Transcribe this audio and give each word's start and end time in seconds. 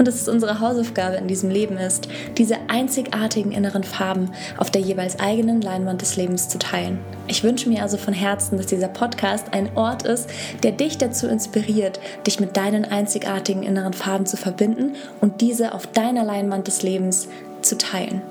und 0.00 0.08
dass 0.08 0.14
es 0.14 0.28
unsere 0.28 0.60
Hausaufgabe 0.60 1.16
in 1.16 1.28
diesem 1.28 1.50
Leben 1.50 1.76
ist, 1.76 2.08
diese 2.38 2.56
einzigartigen 2.68 3.52
inneren 3.52 3.84
Farben 3.84 4.32
auf 4.56 4.70
der 4.70 4.80
jeweils 4.80 5.20
eigenen 5.20 5.60
Leinwand 5.60 6.00
des 6.00 6.16
Lebens 6.16 6.48
zu 6.48 6.58
teilen. 6.58 6.98
Ich 7.26 7.44
wünsche 7.44 7.68
mir 7.68 7.82
also 7.82 7.98
von 7.98 8.14
Herzen, 8.14 8.56
dass 8.56 8.64
dieser 8.64 8.88
Podcast 8.88 9.52
ein 9.52 9.76
Ort 9.76 10.04
ist, 10.04 10.30
der 10.62 10.72
dich 10.72 10.96
dazu 10.96 11.26
inspiriert, 11.26 12.00
dich 12.26 12.40
mit 12.40 12.56
deinen 12.56 12.86
einzigartigen 12.86 13.62
inneren 13.62 13.92
Farben 13.92 14.24
zu 14.24 14.38
verbinden 14.38 14.96
und 15.20 15.42
diese 15.42 15.74
auf 15.74 15.86
deiner 15.86 16.24
Leinwand 16.24 16.66
des 16.66 16.82
Lebens 16.82 17.28
zu 17.60 17.76
teilen. 17.76 18.22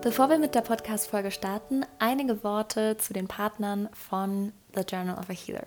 Bevor 0.00 0.30
wir 0.30 0.38
mit 0.38 0.54
der 0.54 0.62
Podcast-Folge 0.62 1.32
starten, 1.32 1.84
einige 1.98 2.42
Worte 2.42 2.96
zu 2.96 3.12
den 3.12 3.28
Partnern 3.28 3.90
von 3.92 4.52
The 4.74 4.84
Journal 4.88 5.18
of 5.18 5.28
a 5.28 5.34
Healer. 5.34 5.66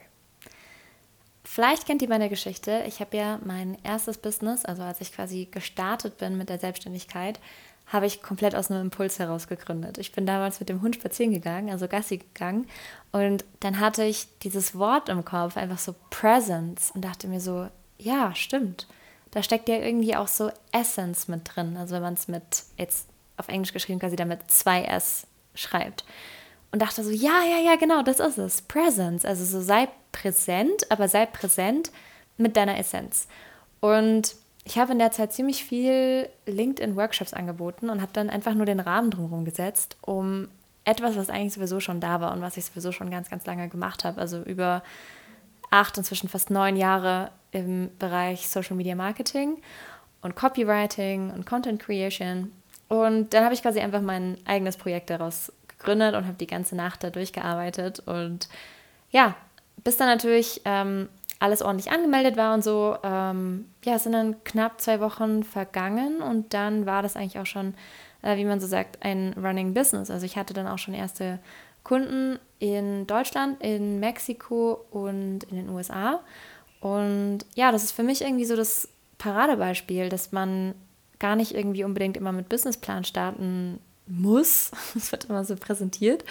Vielleicht 1.54 1.86
kennt 1.86 2.02
ihr 2.02 2.10
meine 2.10 2.30
Geschichte. 2.30 2.84
Ich 2.88 3.00
habe 3.00 3.16
ja 3.16 3.40
mein 3.46 3.78
erstes 3.84 4.18
Business, 4.18 4.66
also 4.66 4.82
als 4.82 5.02
ich 5.02 5.14
quasi 5.14 5.48
gestartet 5.52 6.18
bin 6.18 6.36
mit 6.36 6.50
der 6.50 6.58
Selbstständigkeit, 6.58 7.40
habe 7.86 8.08
ich 8.08 8.24
komplett 8.24 8.56
aus 8.56 8.72
einem 8.72 8.82
Impuls 8.82 9.20
heraus 9.20 9.48
gegründet. 9.48 10.00
Ich 10.00 10.14
bin 10.14 10.26
damals 10.26 10.60
mit 10.60 10.70
dem 10.70 10.82
Hund 10.82 10.96
spazieren 10.96 11.32
gegangen, 11.32 11.70
also 11.70 11.88
Gassi 11.88 12.18
gegangen, 12.18 12.68
und 13.12 13.46
dann 13.60 13.80
hatte 13.80 14.04
ich 14.04 14.26
dieses 14.40 14.80
Wort 14.80 15.10
im 15.10 15.26
Kopf, 15.26 15.56
einfach 15.56 15.78
so 15.78 15.94
Presence, 16.10 16.90
und 16.96 17.06
dachte 17.06 17.28
mir 17.28 17.40
so, 17.40 17.70
ja, 18.00 18.34
stimmt. 18.34 18.88
Da 19.30 19.44
steckt 19.44 19.70
ja 19.70 19.76
irgendwie 19.76 20.16
auch 20.16 20.28
so 20.28 20.50
Essence 20.72 21.28
mit 21.28 21.42
drin. 21.44 21.78
Also 21.78 21.94
wenn 21.94 22.02
man 22.02 22.16
es 22.16 22.28
mit, 22.28 22.64
jetzt 22.80 23.08
auf 23.38 23.48
Englisch 23.48 23.74
geschrieben, 23.74 24.00
quasi 24.00 24.16
damit 24.16 24.50
zwei 24.50 24.86
S 24.86 25.28
schreibt 25.54 26.04
und 26.74 26.82
dachte 26.82 27.04
so, 27.04 27.12
ja, 27.12 27.44
ja, 27.44 27.60
ja, 27.64 27.76
genau, 27.76 28.02
das 28.02 28.20
ist 28.20 28.40
es. 28.40 28.64
Presence. 28.64 29.26
Also 29.26 29.46
so 29.46 29.62
sei 29.62 29.88
präsent, 30.12 30.90
aber 30.90 31.08
sei 31.08 31.28
präsent 31.28 31.92
mit 32.38 32.58
deiner 32.58 32.80
Essenz. 32.80 33.28
Und 33.80 34.36
ich 34.64 34.80
habe 34.80 34.94
in 34.94 34.98
der 34.98 35.12
Zeit 35.12 35.34
ziemlich 35.34 35.64
viel 35.64 36.28
LinkedIn-Workshops 36.48 37.36
angeboten 37.36 37.92
und 37.92 38.02
habe 38.02 38.12
dann 38.12 38.32
einfach 38.32 38.56
nur 38.56 38.66
den 38.66 38.80
Rahmen 38.80 39.12
drumherum 39.12 39.46
gesetzt, 39.46 39.98
um 40.02 40.48
etwas, 40.84 41.16
was 41.16 41.30
eigentlich 41.30 41.54
sowieso 41.54 41.80
schon 41.80 42.00
da 42.00 42.22
war 42.22 42.34
und 42.34 42.42
was 42.42 42.58
ich 42.58 42.66
sowieso 42.66 42.92
schon 42.92 43.12
ganz, 43.12 43.30
ganz 43.30 43.46
lange 43.46 43.70
gemacht 43.70 44.04
habe, 44.04 44.20
also 44.20 44.42
über 44.42 44.82
acht, 45.70 45.96
inzwischen 46.00 46.28
fast 46.28 46.50
neun 46.50 46.76
Jahre 46.76 47.30
im 47.52 47.92
Bereich 48.00 48.50
Social 48.50 48.76
Media 48.76 48.96
Marketing 48.96 49.62
und 50.24 50.36
Copywriting 50.36 51.30
und 51.30 51.46
Content 51.46 51.80
Creation. 51.80 52.52
Und 52.88 53.36
dann 53.36 53.44
habe 53.44 53.54
ich 53.54 53.62
quasi 53.62 53.80
einfach 53.80 54.02
mein 54.02 54.38
eigenes 54.46 54.76
Projekt 54.76 55.12
daraus 55.12 55.52
gegründet 55.84 56.16
und 56.16 56.26
habe 56.26 56.38
die 56.38 56.48
ganze 56.48 56.76
Nacht 56.76 57.04
da 57.04 57.10
durchgearbeitet. 57.10 58.00
Und 58.06 58.48
ja, 59.12 59.36
bis 59.84 59.98
dann 59.98 60.08
natürlich 60.08 60.62
ähm, 60.66 61.10
alles 61.40 61.62
ordentlich 61.62 61.92
angemeldet 61.92 62.38
war 62.38 62.54
und 62.54 62.64
so, 62.64 62.98
ähm, 63.04 63.66
ja, 63.84 64.00
sind 64.00 64.14
dann 64.14 64.44
knapp 64.44 64.80
zwei 64.80 65.00
Wochen 65.00 65.44
vergangen 65.44 66.22
und 66.22 66.54
dann 66.54 66.86
war 66.86 67.02
das 67.02 67.16
eigentlich 67.16 67.40
auch 67.40 67.46
schon, 67.46 67.74
äh, 68.22 68.38
wie 68.38 68.46
man 68.46 68.60
so 68.60 68.68
sagt, 68.68 69.04
ein 69.04 69.34
Running 69.34 69.74
Business. 69.74 70.10
Also 70.10 70.26
ich 70.26 70.38
hatte 70.38 70.54
dann 70.54 70.68
auch 70.68 70.78
schon 70.78 70.94
erste 70.94 71.40
Kunden 71.84 72.40
in 72.60 73.06
Deutschland, 73.08 73.62
in 73.62 74.00
Mexiko 74.00 74.86
und 74.92 75.44
in 75.44 75.58
den 75.58 75.70
USA. 75.70 76.22
Und 76.80 77.40
ja, 77.56 77.72
das 77.72 77.84
ist 77.84 77.92
für 77.92 78.04
mich 78.04 78.22
irgendwie 78.22 78.46
so 78.46 78.56
das 78.56 78.88
Paradebeispiel, 79.18 80.10
dass 80.10 80.32
man 80.32 80.76
gar 81.20 81.36
nicht 81.36 81.54
irgendwie 81.54 81.84
unbedingt 81.84 82.18
immer 82.18 82.32
mit 82.32 82.50
Businessplan 82.50 83.04
starten 83.04 83.80
muss. 84.08 84.72
Das 84.94 85.12
wird 85.12 85.26
immer 85.26 85.44
so 85.44 85.56
präsentiert. 85.56 86.24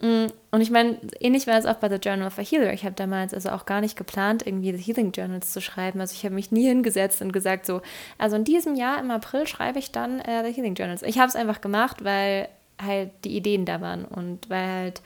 Mm, 0.00 0.26
und 0.50 0.60
ich 0.60 0.70
meine, 0.70 0.98
ähnlich 1.20 1.46
war 1.46 1.58
es 1.58 1.66
auch 1.66 1.76
bei 1.76 1.88
The 1.88 1.96
Journal 1.96 2.26
of 2.26 2.38
a 2.38 2.42
Healer. 2.42 2.72
Ich 2.72 2.84
habe 2.84 2.94
damals 2.94 3.34
also 3.34 3.50
auch 3.50 3.66
gar 3.66 3.80
nicht 3.80 3.96
geplant, 3.96 4.46
irgendwie 4.46 4.76
The 4.76 4.82
Healing 4.82 5.12
Journals 5.12 5.52
zu 5.52 5.60
schreiben. 5.60 6.00
Also 6.00 6.14
ich 6.14 6.24
habe 6.24 6.34
mich 6.34 6.52
nie 6.52 6.66
hingesetzt 6.66 7.20
und 7.20 7.32
gesagt, 7.32 7.66
so, 7.66 7.80
also 8.16 8.36
in 8.36 8.44
diesem 8.44 8.76
Jahr 8.76 9.00
im 9.00 9.10
April 9.10 9.46
schreibe 9.46 9.78
ich 9.78 9.90
dann 9.90 10.20
äh, 10.20 10.44
The 10.44 10.52
Healing 10.52 10.74
Journals. 10.74 11.02
Ich 11.02 11.18
habe 11.18 11.28
es 11.28 11.36
einfach 11.36 11.60
gemacht, 11.60 12.04
weil 12.04 12.48
halt 12.80 13.10
die 13.24 13.36
Ideen 13.36 13.64
da 13.64 13.80
waren 13.80 14.04
und 14.04 14.48
weil 14.48 14.66
halt, 14.66 15.02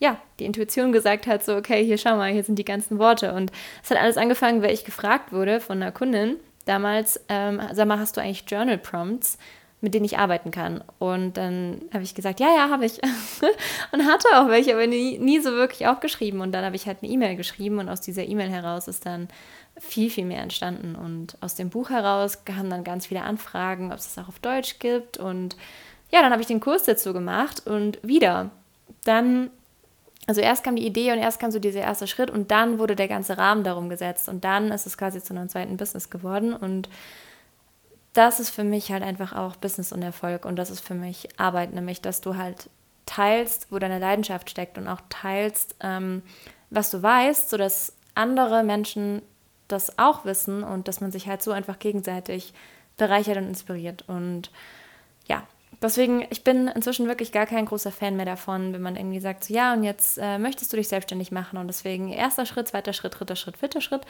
ja, 0.00 0.18
die 0.40 0.44
Intuition 0.44 0.90
gesagt 0.90 1.26
hat, 1.28 1.44
so, 1.44 1.54
okay, 1.56 1.84
hier 1.84 1.98
schau 1.98 2.16
mal, 2.16 2.32
hier 2.32 2.42
sind 2.42 2.58
die 2.58 2.64
ganzen 2.64 2.98
Worte. 2.98 3.32
Und 3.32 3.52
es 3.82 3.90
hat 3.90 3.98
alles 3.98 4.16
angefangen, 4.16 4.62
weil 4.62 4.74
ich 4.74 4.84
gefragt 4.84 5.32
wurde 5.32 5.60
von 5.60 5.80
einer 5.80 5.92
Kundin 5.92 6.36
damals, 6.64 7.20
ähm, 7.28 7.60
sag 7.72 7.86
mal, 7.86 7.98
hast 7.98 8.16
du 8.16 8.20
eigentlich 8.20 8.44
Journal 8.48 8.78
Prompts? 8.78 9.38
Mit 9.84 9.92
denen 9.92 10.06
ich 10.06 10.16
arbeiten 10.16 10.50
kann. 10.50 10.82
Und 10.98 11.36
dann 11.36 11.82
habe 11.92 12.04
ich 12.04 12.14
gesagt, 12.14 12.40
ja, 12.40 12.48
ja, 12.48 12.70
habe 12.70 12.86
ich. 12.86 13.02
und 13.92 14.06
hatte 14.06 14.28
auch 14.32 14.48
welche, 14.48 14.72
aber 14.72 14.86
nie, 14.86 15.18
nie 15.18 15.40
so 15.40 15.52
wirklich 15.52 15.86
aufgeschrieben. 15.86 16.40
Und 16.40 16.52
dann 16.52 16.64
habe 16.64 16.74
ich 16.74 16.86
halt 16.86 17.02
eine 17.02 17.12
E-Mail 17.12 17.36
geschrieben 17.36 17.78
und 17.78 17.90
aus 17.90 18.00
dieser 18.00 18.24
E-Mail 18.24 18.48
heraus 18.48 18.88
ist 18.88 19.04
dann 19.04 19.28
viel, 19.78 20.08
viel 20.08 20.24
mehr 20.24 20.40
entstanden. 20.40 20.96
Und 20.96 21.36
aus 21.42 21.54
dem 21.54 21.68
Buch 21.68 21.90
heraus 21.90 22.46
kamen 22.46 22.70
dann 22.70 22.82
ganz 22.82 23.06
viele 23.06 23.24
Anfragen, 23.24 23.92
ob 23.92 23.98
es 23.98 24.06
es 24.06 24.18
auch 24.18 24.28
auf 24.28 24.38
Deutsch 24.38 24.78
gibt. 24.78 25.18
Und 25.18 25.54
ja, 26.10 26.22
dann 26.22 26.32
habe 26.32 26.40
ich 26.40 26.48
den 26.48 26.60
Kurs 26.60 26.84
dazu 26.84 27.12
gemacht 27.12 27.66
und 27.66 27.98
wieder. 28.02 28.50
Dann, 29.04 29.50
also 30.26 30.40
erst 30.40 30.64
kam 30.64 30.76
die 30.76 30.86
Idee 30.86 31.12
und 31.12 31.18
erst 31.18 31.40
kam 31.40 31.50
so 31.50 31.58
dieser 31.58 31.80
erste 31.80 32.06
Schritt 32.06 32.30
und 32.30 32.50
dann 32.50 32.78
wurde 32.78 32.96
der 32.96 33.08
ganze 33.08 33.36
Rahmen 33.36 33.64
darum 33.64 33.90
gesetzt. 33.90 34.30
Und 34.30 34.44
dann 34.44 34.72
ist 34.72 34.86
es 34.86 34.96
quasi 34.96 35.22
zu 35.22 35.34
einem 35.34 35.50
zweiten 35.50 35.76
Business 35.76 36.08
geworden. 36.08 36.54
Und 36.54 36.88
das 38.14 38.40
ist 38.40 38.50
für 38.50 38.64
mich 38.64 38.90
halt 38.90 39.02
einfach 39.02 39.34
auch 39.34 39.56
Business 39.56 39.92
und 39.92 40.02
Erfolg 40.02 40.46
und 40.46 40.56
das 40.56 40.70
ist 40.70 40.80
für 40.80 40.94
mich 40.94 41.28
Arbeit, 41.38 41.74
nämlich 41.74 42.00
dass 42.00 42.20
du 42.20 42.36
halt 42.36 42.70
teilst, 43.06 43.70
wo 43.70 43.78
deine 43.78 43.98
Leidenschaft 43.98 44.48
steckt 44.48 44.78
und 44.78 44.88
auch 44.88 45.00
teilst, 45.10 45.76
ähm, 45.80 46.22
was 46.70 46.90
du 46.90 47.02
weißt, 47.02 47.50
sodass 47.50 47.92
andere 48.14 48.62
Menschen 48.62 49.20
das 49.68 49.98
auch 49.98 50.24
wissen 50.24 50.62
und 50.62 50.88
dass 50.88 51.00
man 51.00 51.10
sich 51.10 51.26
halt 51.26 51.42
so 51.42 51.52
einfach 51.52 51.78
gegenseitig 51.78 52.54
bereichert 52.96 53.36
und 53.36 53.48
inspiriert. 53.48 54.04
Und 54.08 54.50
ja, 55.26 55.42
deswegen, 55.82 56.26
ich 56.30 56.44
bin 56.44 56.68
inzwischen 56.68 57.08
wirklich 57.08 57.32
gar 57.32 57.46
kein 57.46 57.66
großer 57.66 57.90
Fan 57.90 58.16
mehr 58.16 58.26
davon, 58.26 58.72
wenn 58.72 58.82
man 58.82 58.96
irgendwie 58.96 59.20
sagt, 59.20 59.44
so, 59.44 59.54
ja, 59.54 59.72
und 59.72 59.82
jetzt 59.82 60.18
äh, 60.18 60.38
möchtest 60.38 60.72
du 60.72 60.76
dich 60.76 60.88
selbstständig 60.88 61.32
machen 61.32 61.58
und 61.58 61.66
deswegen 61.66 62.10
erster 62.10 62.46
Schritt, 62.46 62.68
zweiter 62.68 62.92
Schritt, 62.92 63.18
dritter 63.18 63.36
Schritt, 63.36 63.56
vierter 63.56 63.80
Schritt, 63.80 64.02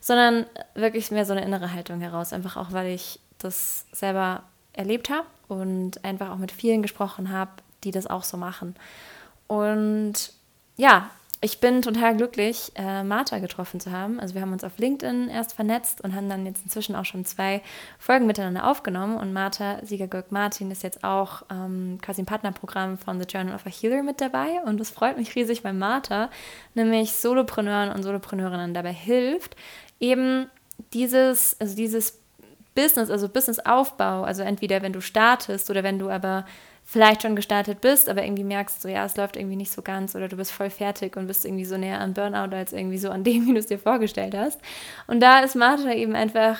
sondern 0.00 0.46
wirklich 0.74 1.10
mehr 1.10 1.24
so 1.24 1.32
eine 1.32 1.44
innere 1.44 1.72
Haltung 1.72 2.00
heraus, 2.00 2.32
einfach 2.32 2.56
auch, 2.56 2.72
weil 2.72 2.88
ich 2.88 3.20
das 3.44 3.86
selber 3.92 4.44
erlebt 4.72 5.10
habe 5.10 5.26
und 5.48 6.04
einfach 6.04 6.30
auch 6.30 6.38
mit 6.38 6.52
vielen 6.52 6.82
gesprochen 6.82 7.30
habe, 7.30 7.50
die 7.84 7.90
das 7.90 8.06
auch 8.06 8.24
so 8.24 8.36
machen. 8.36 8.74
Und 9.46 10.32
ja, 10.76 11.10
ich 11.44 11.58
bin 11.58 11.82
total 11.82 12.16
glücklich, 12.16 12.70
äh, 12.76 13.02
Martha 13.02 13.40
getroffen 13.40 13.80
zu 13.80 13.90
haben. 13.90 14.20
Also 14.20 14.34
wir 14.34 14.42
haben 14.42 14.52
uns 14.52 14.62
auf 14.62 14.78
LinkedIn 14.78 15.28
erst 15.28 15.54
vernetzt 15.54 16.00
und 16.00 16.14
haben 16.14 16.28
dann 16.28 16.46
jetzt 16.46 16.62
inzwischen 16.62 16.94
auch 16.94 17.04
schon 17.04 17.24
zwei 17.24 17.62
Folgen 17.98 18.26
miteinander 18.28 18.70
aufgenommen. 18.70 19.16
Und 19.16 19.32
Martha 19.32 19.84
Siegergürk 19.84 20.30
Martin 20.30 20.70
ist 20.70 20.84
jetzt 20.84 21.02
auch 21.02 21.42
ähm, 21.50 21.98
quasi 22.00 22.20
im 22.20 22.26
Partnerprogramm 22.26 22.96
von 22.96 23.20
The 23.20 23.26
Journal 23.26 23.56
of 23.56 23.66
a 23.66 23.70
Healer 23.70 24.04
mit 24.04 24.20
dabei. 24.20 24.60
Und 24.64 24.78
das 24.78 24.90
freut 24.90 25.18
mich 25.18 25.34
riesig, 25.34 25.64
weil 25.64 25.72
Martha 25.72 26.30
nämlich 26.74 27.12
Solopreneuren 27.12 27.90
und 27.90 28.04
Solopreneurinnen 28.04 28.72
dabei 28.72 28.92
hilft, 28.92 29.56
eben 29.98 30.48
dieses, 30.92 31.60
also 31.60 31.74
dieses 31.74 32.21
Business, 32.74 33.10
also 33.10 33.28
Businessaufbau, 33.28 34.22
also 34.22 34.42
entweder 34.42 34.82
wenn 34.82 34.92
du 34.92 35.00
startest 35.00 35.70
oder 35.70 35.82
wenn 35.82 35.98
du 35.98 36.08
aber 36.08 36.44
vielleicht 36.84 37.22
schon 37.22 37.36
gestartet 37.36 37.80
bist, 37.80 38.08
aber 38.08 38.24
irgendwie 38.24 38.44
merkst, 38.44 38.82
so 38.82 38.88
ja, 38.88 39.04
es 39.04 39.16
läuft 39.16 39.36
irgendwie 39.36 39.56
nicht 39.56 39.70
so 39.70 39.82
ganz 39.82 40.14
oder 40.14 40.28
du 40.28 40.36
bist 40.36 40.50
voll 40.52 40.70
fertig 40.70 41.16
und 41.16 41.26
bist 41.26 41.44
irgendwie 41.44 41.64
so 41.64 41.76
näher 41.76 42.00
an 42.00 42.14
Burnout 42.14 42.54
als 42.54 42.72
irgendwie 42.72 42.98
so 42.98 43.10
an 43.10 43.24
dem, 43.24 43.46
wie 43.46 43.52
du 43.52 43.58
es 43.58 43.66
dir 43.66 43.78
vorgestellt 43.78 44.36
hast. 44.36 44.60
Und 45.06 45.20
da 45.20 45.40
ist 45.40 45.54
Martha 45.54 45.92
eben 45.92 46.14
einfach, 46.14 46.58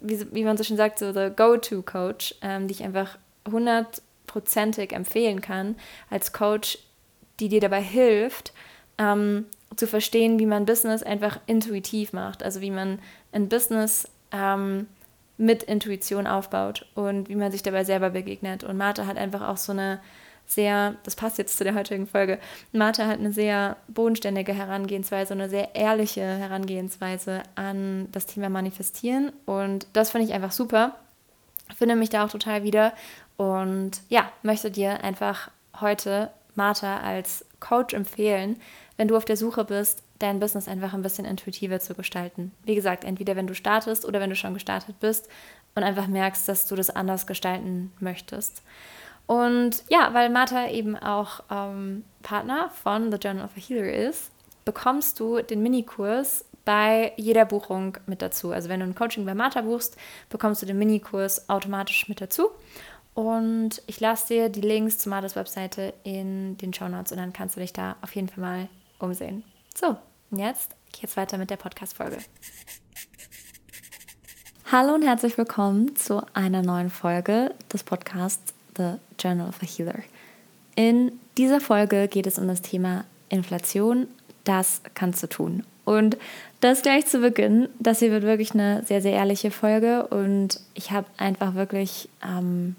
wie, 0.00 0.32
wie 0.32 0.44
man 0.44 0.56
so 0.56 0.64
schön 0.64 0.76
sagt, 0.76 0.98
so 0.98 1.12
der 1.12 1.30
Go-To-Coach, 1.30 2.36
ähm, 2.42 2.68
die 2.68 2.74
ich 2.74 2.84
einfach 2.84 3.18
hundertprozentig 3.50 4.92
empfehlen 4.92 5.40
kann 5.40 5.76
als 6.08 6.32
Coach, 6.32 6.78
die 7.40 7.48
dir 7.48 7.60
dabei 7.60 7.82
hilft, 7.82 8.52
ähm, 8.98 9.46
zu 9.76 9.86
verstehen, 9.86 10.38
wie 10.38 10.46
man 10.46 10.66
Business 10.66 11.02
einfach 11.02 11.40
intuitiv 11.46 12.12
macht, 12.12 12.42
also 12.42 12.60
wie 12.60 12.70
man 12.70 13.00
ein 13.32 13.48
Business 13.48 14.08
ähm, 14.30 14.86
mit 15.36 15.62
Intuition 15.62 16.26
aufbaut 16.26 16.86
und 16.94 17.28
wie 17.28 17.34
man 17.34 17.50
sich 17.50 17.62
dabei 17.62 17.84
selber 17.84 18.10
begegnet. 18.10 18.64
Und 18.64 18.76
Martha 18.76 19.06
hat 19.06 19.16
einfach 19.16 19.42
auch 19.42 19.56
so 19.56 19.72
eine 19.72 20.00
sehr, 20.46 20.96
das 21.04 21.16
passt 21.16 21.38
jetzt 21.38 21.56
zu 21.56 21.64
der 21.64 21.74
heutigen 21.74 22.06
Folge, 22.06 22.38
Martha 22.72 23.06
hat 23.06 23.18
eine 23.18 23.32
sehr 23.32 23.76
bodenständige 23.88 24.52
Herangehensweise, 24.52 25.32
eine 25.32 25.48
sehr 25.48 25.74
ehrliche 25.74 26.22
Herangehensweise 26.22 27.42
an 27.54 28.08
das 28.12 28.26
Thema 28.26 28.50
Manifestieren 28.50 29.32
und 29.46 29.86
das 29.92 30.10
finde 30.10 30.26
ich 30.26 30.34
einfach 30.34 30.52
super. 30.52 30.96
Finde 31.74 31.96
mich 31.96 32.10
da 32.10 32.24
auch 32.24 32.30
total 32.30 32.62
wieder 32.62 32.92
und 33.38 33.92
ja, 34.10 34.30
möchte 34.42 34.70
dir 34.70 35.02
einfach 35.02 35.50
heute 35.80 36.30
Martha 36.54 36.98
als 36.98 37.44
Coach 37.58 37.94
empfehlen, 37.94 38.60
wenn 38.96 39.08
du 39.08 39.16
auf 39.16 39.24
der 39.24 39.36
Suche 39.36 39.64
bist, 39.64 40.02
dein 40.18 40.40
Business 40.40 40.68
einfach 40.68 40.94
ein 40.94 41.02
bisschen 41.02 41.24
intuitiver 41.24 41.80
zu 41.80 41.94
gestalten. 41.94 42.52
Wie 42.64 42.74
gesagt, 42.74 43.04
entweder 43.04 43.36
wenn 43.36 43.46
du 43.46 43.54
startest 43.54 44.04
oder 44.04 44.20
wenn 44.20 44.30
du 44.30 44.36
schon 44.36 44.54
gestartet 44.54 45.00
bist 45.00 45.28
und 45.74 45.82
einfach 45.82 46.06
merkst, 46.06 46.48
dass 46.48 46.66
du 46.66 46.76
das 46.76 46.90
anders 46.90 47.26
gestalten 47.26 47.92
möchtest. 48.00 48.62
Und 49.26 49.82
ja, 49.88 50.12
weil 50.12 50.30
Martha 50.30 50.68
eben 50.68 50.96
auch 50.96 51.40
ähm, 51.50 52.04
Partner 52.22 52.70
von 52.82 53.10
The 53.10 53.18
Journal 53.18 53.44
of 53.44 53.56
a 53.56 53.60
Healer 53.60 53.92
ist, 53.92 54.30
bekommst 54.64 55.18
du 55.18 55.40
den 55.42 55.62
Minikurs 55.62 56.44
bei 56.64 57.12
jeder 57.16 57.44
Buchung 57.44 57.98
mit 58.06 58.22
dazu. 58.22 58.52
Also 58.52 58.68
wenn 58.68 58.80
du 58.80 58.86
ein 58.86 58.94
Coaching 58.94 59.26
bei 59.26 59.34
Martha 59.34 59.62
buchst, 59.62 59.96
bekommst 60.30 60.62
du 60.62 60.66
den 60.66 60.78
Minikurs 60.78 61.48
automatisch 61.48 62.08
mit 62.08 62.20
dazu. 62.20 62.50
Und 63.14 63.82
ich 63.86 64.00
lasse 64.00 64.34
dir 64.34 64.48
die 64.48 64.60
Links 64.60 64.98
zu 64.98 65.08
Marthas 65.08 65.36
Webseite 65.36 65.94
in 66.02 66.56
den 66.58 66.74
Show 66.74 66.88
Notes 66.88 67.12
und 67.12 67.18
dann 67.18 67.32
kannst 67.32 67.56
du 67.56 67.60
dich 67.60 67.72
da 67.72 67.96
auf 68.02 68.14
jeden 68.14 68.28
Fall 68.28 68.42
mal 68.42 68.68
umsehen. 68.98 69.44
So, 69.76 69.96
und 70.30 70.38
jetzt 70.38 70.70
geht's 70.92 71.16
weiter 71.16 71.36
mit 71.36 71.50
der 71.50 71.56
Podcast-Folge. 71.56 72.18
Hallo 74.70 74.94
und 74.94 75.02
herzlich 75.02 75.36
willkommen 75.36 75.96
zu 75.96 76.22
einer 76.32 76.62
neuen 76.62 76.90
Folge 76.90 77.52
des 77.72 77.82
Podcasts 77.82 78.54
The 78.76 78.94
Journal 79.18 79.48
of 79.48 79.60
a 79.60 79.66
Healer. 79.66 79.98
In 80.76 81.18
dieser 81.36 81.60
Folge 81.60 82.06
geht 82.06 82.28
es 82.28 82.38
um 82.38 82.46
das 82.46 82.62
Thema 82.62 83.04
Inflation. 83.30 84.06
Das 84.44 84.80
kannst 84.94 85.20
du 85.24 85.26
tun. 85.26 85.64
Und 85.84 86.18
das 86.60 86.82
gleich 86.82 87.06
zu 87.06 87.18
Beginn. 87.18 87.68
Das 87.80 87.98
hier 87.98 88.12
wird 88.12 88.22
wirklich 88.22 88.54
eine 88.54 88.84
sehr, 88.84 89.02
sehr 89.02 89.12
ehrliche 89.12 89.50
Folge 89.50 90.06
und 90.06 90.60
ich 90.74 90.92
habe 90.92 91.08
einfach 91.16 91.56
wirklich, 91.56 92.08
ähm, 92.24 92.76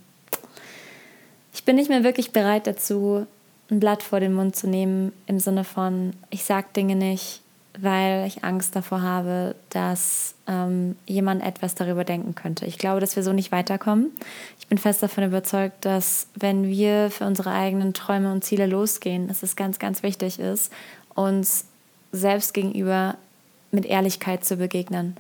ich 1.53 1.65
bin 1.65 1.75
nicht 1.75 1.89
mehr 1.89 2.06
wirklich 2.06 2.31
bereit 2.31 2.68
dazu, 2.68 3.27
ein 3.69 3.79
Blatt 3.79 4.03
vor 4.03 4.19
den 4.19 4.33
Mund 4.33 4.56
zu 4.56 4.67
nehmen 4.67 5.12
im 5.27 5.39
Sinne 5.39 5.63
von, 5.63 6.13
ich 6.29 6.44
sage 6.44 6.67
Dinge 6.75 6.95
nicht, 6.95 7.41
weil 7.79 8.25
ich 8.27 8.44
Angst 8.44 8.75
davor 8.75 9.01
habe, 9.01 9.56
dass 9.69 10.35
ähm, 10.47 10.95
jemand 11.06 11.44
etwas 11.44 11.75
darüber 11.75 12.03
denken 12.03 12.35
könnte. 12.35 12.65
Ich 12.65 12.77
glaube, 12.77 13.01
dass 13.01 13.15
wir 13.15 13.23
so 13.23 13.33
nicht 13.33 13.51
weiterkommen. 13.51 14.12
Ich 14.59 14.67
bin 14.67 14.77
fest 14.77 15.03
davon 15.03 15.25
überzeugt, 15.25 15.83
dass 15.83 16.27
wenn 16.35 16.67
wir 16.67 17.12
für 17.12 17.25
unsere 17.25 17.51
eigenen 17.51 17.94
Träume 17.94 18.31
und 18.31 18.44
Ziele 18.44 18.65
losgehen, 18.65 19.27
dass 19.27 19.44
es 19.44 19.56
ganz, 19.56 19.79
ganz 19.79 20.03
wichtig 20.03 20.39
ist, 20.39 20.71
uns 21.15 21.65
selbst 22.12 22.53
gegenüber 22.53 23.15
mit 23.71 23.85
Ehrlichkeit 23.85 24.45
zu 24.45 24.57
begegnen. 24.57 25.17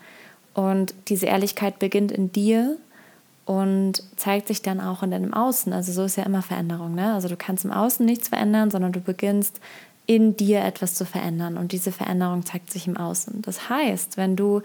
Und 0.53 0.95
diese 1.09 1.25
Ehrlichkeit 1.25 1.79
beginnt 1.79 2.11
in 2.11 2.31
dir 2.31 2.77
und 3.45 4.03
zeigt 4.15 4.47
sich 4.47 4.61
dann 4.61 4.81
auch 4.81 5.03
in 5.03 5.11
deinem 5.11 5.33
Außen. 5.33 5.71
Also 5.71 5.91
so 5.91 6.03
ist 6.03 6.17
ja 6.17 6.23
immer 6.23 6.41
Veränderung. 6.41 6.95
Ne? 6.95 7.13
Also 7.13 7.27
du 7.27 7.37
kannst 7.37 7.63
im 7.63 7.71
Außen 7.71 8.05
nichts 8.05 8.29
verändern, 8.29 8.71
sondern 8.71 8.91
du 8.91 8.99
beginnst 8.99 9.59
in 10.07 10.35
dir 10.35 10.63
etwas 10.63 10.95
zu 10.95 11.05
verändern 11.05 11.57
und 11.57 11.71
diese 11.71 11.91
Veränderung 11.91 12.45
zeigt 12.45 12.71
sich 12.71 12.87
im 12.87 12.97
Außen. 12.97 13.41
Das 13.41 13.69
heißt, 13.69 14.17
wenn 14.17 14.35
du 14.35 14.61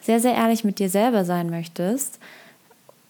sehr, 0.00 0.20
sehr 0.20 0.34
ehrlich 0.34 0.64
mit 0.64 0.78
dir 0.78 0.88
selber 0.88 1.24
sein 1.24 1.50
möchtest 1.50 2.18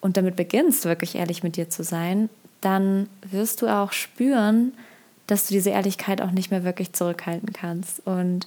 und 0.01 0.17
damit 0.17 0.37
beginnst, 0.37 0.85
wirklich 0.85 1.15
ehrlich 1.17 1.43
mit 1.43 1.57
dir 1.57 1.69
zu 1.69 1.83
sein, 1.83 2.31
dann 2.61 3.09
wirst 3.31 3.61
du 3.61 3.69
auch 3.69 3.93
spüren, 3.93 4.73
dass 5.27 5.47
du 5.47 5.55
diese 5.55 5.71
Ehrlichkeit 5.71 6.23
auch 6.23 6.31
nicht 6.31 6.51
mehr 6.51 6.65
wirklich 6.65 6.93
zurückhalten 6.93 7.53
kannst 7.53 8.07
und 8.07 8.47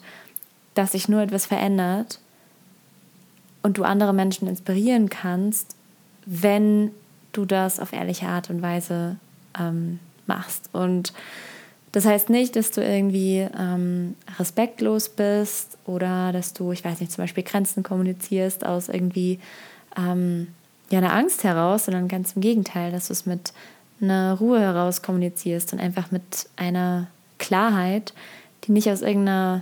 dass 0.73 0.91
sich 0.91 1.09
nur 1.09 1.21
etwas 1.21 1.45
verändert 1.45 2.19
und 3.63 3.77
du 3.77 3.83
andere 3.83 4.13
Menschen 4.13 4.47
inspirieren 4.47 5.09
kannst, 5.09 5.76
wenn 6.27 6.91
du 7.31 7.45
das 7.45 7.79
auf 7.79 7.93
ehrliche 7.93 8.27
Art 8.27 8.49
und 8.49 8.61
Weise 8.61 9.15
ähm, 9.57 9.99
machst. 10.25 10.69
Und 10.73 11.13
das 11.93 12.05
heißt 12.05 12.29
nicht, 12.29 12.55
dass 12.57 12.71
du 12.71 12.81
irgendwie 12.83 13.47
ähm, 13.57 14.15
respektlos 14.37 15.09
bist 15.09 15.77
oder 15.85 16.33
dass 16.33 16.53
du, 16.53 16.73
ich 16.73 16.83
weiß 16.83 16.99
nicht, 16.99 17.11
zum 17.13 17.23
Beispiel 17.23 17.43
Grenzen 17.43 17.81
kommunizierst 17.81 18.65
aus 18.65 18.89
irgendwie 18.89 19.39
ähm, 19.97 20.47
ja, 20.89 20.99
einer 20.99 21.13
Angst 21.13 21.45
heraus, 21.45 21.85
sondern 21.85 22.09
ganz 22.09 22.33
im 22.33 22.41
Gegenteil, 22.41 22.91
dass 22.91 23.07
du 23.07 23.13
es 23.13 23.25
mit 23.25 23.53
einer 24.01 24.33
Ruhe 24.37 24.59
heraus 24.59 25.01
kommunizierst 25.01 25.73
und 25.73 25.79
einfach 25.79 26.11
mit 26.11 26.49
einer 26.57 27.07
Klarheit, 27.39 28.13
die 28.65 28.73
nicht 28.73 28.89
aus 28.89 29.01
irgendeiner 29.01 29.61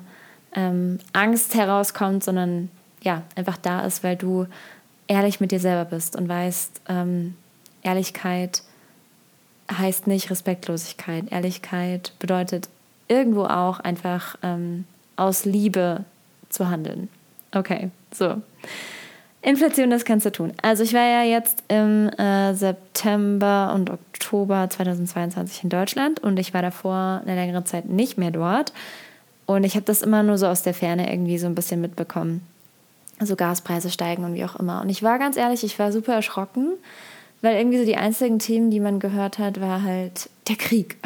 ähm, 0.56 0.98
Angst 1.14 1.54
herauskommt, 1.54 2.24
sondern 2.24 2.70
ja, 3.04 3.22
einfach 3.36 3.58
da 3.58 3.86
ist, 3.86 4.04
weil 4.04 4.16
du 4.16 4.48
ehrlich 5.08 5.40
mit 5.40 5.52
dir 5.52 5.60
selber 5.60 5.86
bist 5.86 6.16
und 6.16 6.28
weißt, 6.28 6.82
ähm, 6.90 7.36
Ehrlichkeit 7.84 8.64
heißt 9.72 10.08
nicht 10.08 10.30
Respektlosigkeit. 10.30 11.32
Ehrlichkeit 11.32 12.14
bedeutet 12.20 12.70
irgendwo 13.08 13.46
auch 13.46 13.80
einfach 13.80 14.38
ähm, 14.44 14.86
aus 15.16 15.46
Liebe 15.46 16.06
zu 16.50 16.70
handeln. 16.70 17.10
Okay, 17.52 17.90
so. 18.12 18.42
Inflation, 19.42 19.92
das 19.92 20.06
kannst 20.06 20.26
du 20.26 20.32
tun. 20.32 20.54
Also 20.62 20.84
ich 20.84 20.94
war 20.94 21.06
ja 21.06 21.24
jetzt 21.24 21.64
im 21.68 22.10
äh, 22.10 22.56
September 22.56 23.74
und 23.76 23.92
Oktober 23.92 24.68
2022 24.70 25.64
in 25.64 25.70
Deutschland 25.70 26.20
und 26.20 26.40
ich 26.40 26.54
war 26.54 26.64
davor 26.64 27.22
eine 27.24 27.36
längere 27.36 27.64
Zeit 27.64 27.86
nicht 27.86 28.18
mehr 28.18 28.32
dort. 28.32 28.74
Und 29.46 29.64
ich 29.64 29.76
habe 29.76 29.86
das 29.86 30.02
immer 30.02 30.24
nur 30.24 30.40
so 30.40 30.48
aus 30.48 30.64
der 30.64 30.74
Ferne 30.74 31.12
irgendwie 31.12 31.38
so 31.38 31.46
ein 31.46 31.54
bisschen 31.54 31.80
mitbekommen. 31.80 32.42
Also 33.20 33.36
Gaspreise 33.36 33.90
steigen 33.90 34.26
und 34.26 34.34
wie 34.34 34.44
auch 34.44 34.58
immer. 34.58 34.82
Und 34.82 34.90
ich 34.90 35.02
war 35.02 35.20
ganz 35.20 35.38
ehrlich, 35.38 35.64
ich 35.64 35.80
war 35.80 35.92
super 35.92 36.14
erschrocken, 36.14 36.74
weil 37.42 37.58
irgendwie 37.58 37.78
so 37.78 37.86
die 37.86 37.96
einzigen 37.96 38.40
Themen, 38.40 38.72
die 38.72 38.80
man 38.80 39.00
gehört 39.00 39.40
hat, 39.40 39.62
war 39.62 39.84
halt 39.84 40.30
der 40.48 40.56
Krieg, 40.58 40.98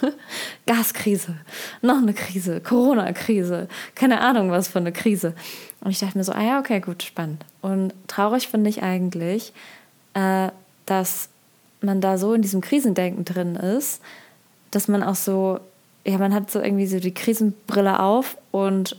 Gaskrise, 0.66 1.36
noch 1.82 1.98
eine 1.98 2.14
Krise, 2.14 2.60
Corona-Krise, 2.60 3.68
keine 3.94 4.20
Ahnung 4.20 4.50
was 4.50 4.68
für 4.68 4.78
eine 4.78 4.92
Krise. 4.92 5.34
Und 5.80 5.90
ich 5.90 5.98
dachte 5.98 6.16
mir 6.16 6.24
so, 6.24 6.32
ah 6.32 6.42
ja, 6.42 6.58
okay, 6.58 6.80
gut, 6.80 7.02
spannend. 7.02 7.44
Und 7.60 7.92
traurig 8.06 8.48
finde 8.48 8.70
ich 8.70 8.82
eigentlich, 8.82 9.52
äh, 10.14 10.48
dass 10.86 11.28
man 11.80 12.00
da 12.00 12.18
so 12.18 12.34
in 12.34 12.42
diesem 12.42 12.60
Krisendenken 12.60 13.24
drin 13.24 13.56
ist, 13.56 14.00
dass 14.70 14.88
man 14.88 15.02
auch 15.02 15.14
so, 15.14 15.60
ja, 16.04 16.18
man 16.18 16.34
hat 16.34 16.50
so 16.50 16.60
irgendwie 16.60 16.86
so 16.86 16.98
die 16.98 17.14
Krisenbrille 17.14 18.00
auf 18.00 18.36
und 18.50 18.96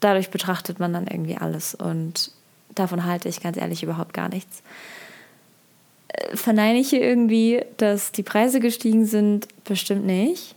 dadurch 0.00 0.30
betrachtet 0.30 0.78
man 0.80 0.92
dann 0.92 1.06
irgendwie 1.06 1.36
alles. 1.36 1.74
Und 1.74 2.32
davon 2.74 3.04
halte 3.04 3.28
ich 3.28 3.40
ganz 3.40 3.56
ehrlich 3.56 3.82
überhaupt 3.82 4.14
gar 4.14 4.28
nichts 4.28 4.62
verneine 6.34 6.78
ich 6.78 6.90
hier 6.90 7.02
irgendwie, 7.02 7.64
dass 7.76 8.12
die 8.12 8.22
Preise 8.22 8.60
gestiegen 8.60 9.04
sind? 9.04 9.48
Bestimmt 9.64 10.06
nicht. 10.06 10.54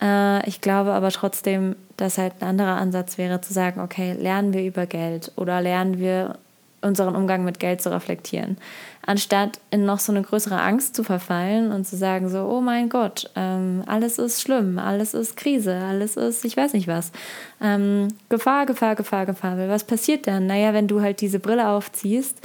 Äh, 0.00 0.48
ich 0.48 0.60
glaube 0.60 0.92
aber 0.92 1.10
trotzdem, 1.10 1.76
dass 1.96 2.18
halt 2.18 2.34
ein 2.40 2.48
anderer 2.48 2.76
Ansatz 2.76 3.18
wäre 3.18 3.40
zu 3.40 3.52
sagen, 3.52 3.80
okay, 3.80 4.12
lernen 4.12 4.52
wir 4.52 4.64
über 4.64 4.86
Geld 4.86 5.32
oder 5.36 5.60
lernen 5.60 5.98
wir 5.98 6.38
unseren 6.82 7.14
Umgang 7.14 7.44
mit 7.44 7.60
Geld 7.60 7.82
zu 7.82 7.90
reflektieren, 7.90 8.56
anstatt 9.04 9.60
in 9.70 9.84
noch 9.84 9.98
so 9.98 10.12
eine 10.12 10.22
größere 10.22 10.60
Angst 10.60 10.94
zu 10.96 11.04
verfallen 11.04 11.72
und 11.72 11.86
zu 11.86 11.96
sagen 11.96 12.28
so, 12.28 12.44
oh 12.44 12.60
mein 12.60 12.88
Gott, 12.88 13.30
ähm, 13.36 13.82
alles 13.86 14.18
ist 14.18 14.40
schlimm, 14.40 14.78
alles 14.78 15.14
ist 15.14 15.36
Krise, 15.36 15.74
alles 15.74 16.16
ist, 16.16 16.44
ich 16.44 16.56
weiß 16.56 16.72
nicht 16.72 16.88
was, 16.88 17.12
ähm, 17.60 18.08
Gefahr, 18.28 18.66
Gefahr, 18.66 18.96
Gefahr, 18.96 19.26
Gefahr. 19.26 19.56
Was 19.68 19.84
passiert 19.84 20.26
dann? 20.26 20.46
Naja, 20.46 20.72
wenn 20.72 20.88
du 20.88 21.00
halt 21.00 21.20
diese 21.20 21.38
Brille 21.38 21.68
aufziehst, 21.68 22.40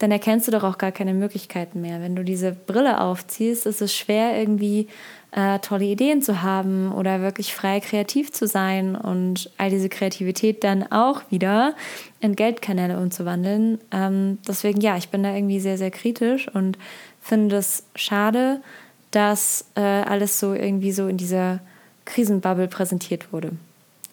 dann 0.00 0.10
erkennst 0.10 0.48
du 0.48 0.50
doch 0.50 0.64
auch 0.64 0.78
gar 0.78 0.92
keine 0.92 1.12
Möglichkeiten 1.12 1.82
mehr. 1.82 2.00
Wenn 2.00 2.16
du 2.16 2.24
diese 2.24 2.52
Brille 2.52 3.02
aufziehst, 3.02 3.66
ist 3.66 3.82
es 3.82 3.94
schwer, 3.94 4.36
irgendwie 4.38 4.88
äh, 5.32 5.58
tolle 5.58 5.84
Ideen 5.84 6.22
zu 6.22 6.40
haben 6.40 6.90
oder 6.90 7.20
wirklich 7.20 7.54
frei 7.54 7.80
kreativ 7.80 8.32
zu 8.32 8.46
sein 8.46 8.96
und 8.96 9.50
all 9.58 9.68
diese 9.68 9.90
Kreativität 9.90 10.64
dann 10.64 10.90
auch 10.90 11.20
wieder 11.30 11.74
in 12.20 12.34
Geldkanäle 12.34 12.98
umzuwandeln. 12.98 13.78
Ähm, 13.92 14.38
deswegen, 14.48 14.80
ja, 14.80 14.96
ich 14.96 15.10
bin 15.10 15.22
da 15.22 15.34
irgendwie 15.34 15.60
sehr, 15.60 15.76
sehr 15.76 15.90
kritisch 15.90 16.48
und 16.48 16.78
finde 17.20 17.56
es 17.56 17.84
schade, 17.94 18.62
dass 19.10 19.66
äh, 19.74 19.82
alles 19.82 20.40
so 20.40 20.54
irgendwie 20.54 20.92
so 20.92 21.08
in 21.08 21.18
dieser 21.18 21.60
Krisenbubble 22.06 22.68
präsentiert 22.68 23.34
wurde. 23.34 23.52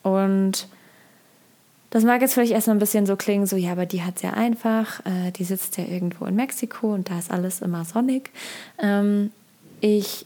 Und 0.03 0.67
das 1.89 2.03
mag 2.03 2.21
jetzt 2.21 2.33
vielleicht 2.33 2.51
erstmal 2.51 2.75
ein 2.75 2.79
bisschen 2.79 3.05
so 3.05 3.15
klingen, 3.15 3.45
so 3.45 3.55
ja, 3.55 3.71
aber 3.71 3.85
die 3.85 4.03
hat 4.03 4.17
es 4.17 4.21
ja 4.21 4.31
einfach, 4.31 5.05
äh, 5.05 5.31
die 5.31 5.43
sitzt 5.43 5.77
ja 5.77 5.85
irgendwo 5.85 6.25
in 6.25 6.35
Mexiko 6.35 6.93
und 6.93 7.09
da 7.09 7.17
ist 7.17 7.31
alles 7.31 7.61
immer 7.61 7.85
sonnig. 7.85 8.29
Ähm, 8.79 9.31
ich 9.79 10.25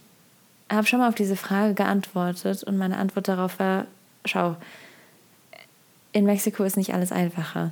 habe 0.72 0.88
schon 0.88 1.00
mal 1.00 1.10
auf 1.10 1.16
diese 1.16 1.36
Frage 1.36 1.74
geantwortet 1.74 2.64
und 2.64 2.78
meine 2.78 2.98
Antwort 2.98 3.28
darauf 3.28 3.60
war, 3.60 3.86
schau, 4.26 4.56
in 6.14 6.26
Mexiko 6.26 6.64
ist 6.64 6.78
nicht 6.78 6.94
alles 6.94 7.12
einfacher. 7.12 7.72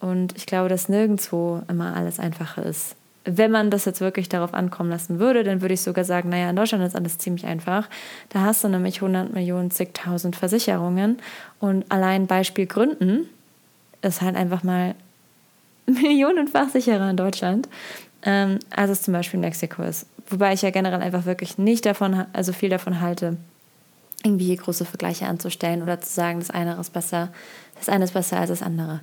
Und 0.00 0.36
ich 0.36 0.46
glaube, 0.46 0.68
dass 0.68 0.88
nirgendwo 0.88 1.62
immer 1.68 1.94
alles 1.94 2.18
einfacher 2.18 2.66
ist. 2.66 2.96
Wenn 3.24 3.50
man 3.50 3.70
das 3.70 3.84
jetzt 3.84 4.00
wirklich 4.00 4.28
darauf 4.28 4.54
ankommen 4.54 4.90
lassen 4.90 5.18
würde, 5.18 5.44
dann 5.44 5.60
würde 5.60 5.74
ich 5.74 5.80
sogar 5.80 6.04
sagen, 6.04 6.28
naja, 6.28 6.50
in 6.50 6.56
Deutschland 6.56 6.84
ist 6.84 6.96
alles 6.96 7.18
ziemlich 7.18 7.46
einfach. 7.46 7.88
Da 8.30 8.40
hast 8.40 8.64
du 8.64 8.68
nämlich 8.68 8.96
100 8.96 9.32
Millionen, 9.32 9.70
zigtausend 9.70 10.36
Versicherungen 10.36 11.18
und 11.60 11.90
allein 11.90 12.26
Beispiel 12.26 12.66
Gründen 12.66 13.28
ist 14.02 14.22
halt 14.22 14.36
einfach 14.36 14.62
mal 14.62 14.94
millionenfach 15.86 16.68
sicherer 16.70 17.10
in 17.10 17.16
Deutschland, 17.16 17.68
ähm, 18.22 18.58
als 18.70 18.90
es 18.90 19.02
zum 19.02 19.14
Beispiel 19.14 19.38
in 19.38 19.42
Mexiko 19.42 19.82
ist. 19.82 20.06
Wobei 20.28 20.52
ich 20.52 20.62
ja 20.62 20.70
generell 20.70 21.02
einfach 21.02 21.24
wirklich 21.24 21.58
nicht 21.58 21.86
davon, 21.86 22.24
also 22.32 22.52
viel 22.52 22.70
davon 22.70 23.00
halte, 23.00 23.36
irgendwie 24.24 24.54
große 24.54 24.84
Vergleiche 24.84 25.26
anzustellen 25.26 25.82
oder 25.82 26.00
zu 26.00 26.12
sagen, 26.12 26.38
das 26.38 26.50
eine 26.50 26.78
ist 26.78 26.92
besser, 26.92 27.30
das 27.84 27.88
eine 27.88 28.04
ist 28.04 28.14
besser 28.14 28.38
als 28.38 28.48
das 28.48 28.62
andere. 28.62 29.00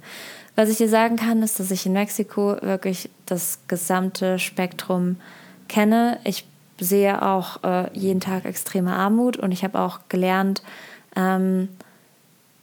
Was 0.55 0.69
ich 0.69 0.77
dir 0.77 0.89
sagen 0.89 1.15
kann, 1.15 1.41
ist, 1.41 1.59
dass 1.59 1.71
ich 1.71 1.85
in 1.85 1.93
Mexiko 1.93 2.57
wirklich 2.61 3.09
das 3.25 3.59
gesamte 3.67 4.39
Spektrum 4.39 5.17
kenne. 5.67 6.19
Ich 6.23 6.45
sehe 6.79 7.21
auch 7.21 7.63
äh, 7.63 7.89
jeden 7.93 8.19
Tag 8.19 8.45
extreme 8.45 8.93
Armut 8.93 9.37
und 9.37 9.51
ich 9.51 9.63
habe 9.63 9.79
auch 9.79 9.99
gelernt, 10.09 10.63
ähm, 11.15 11.69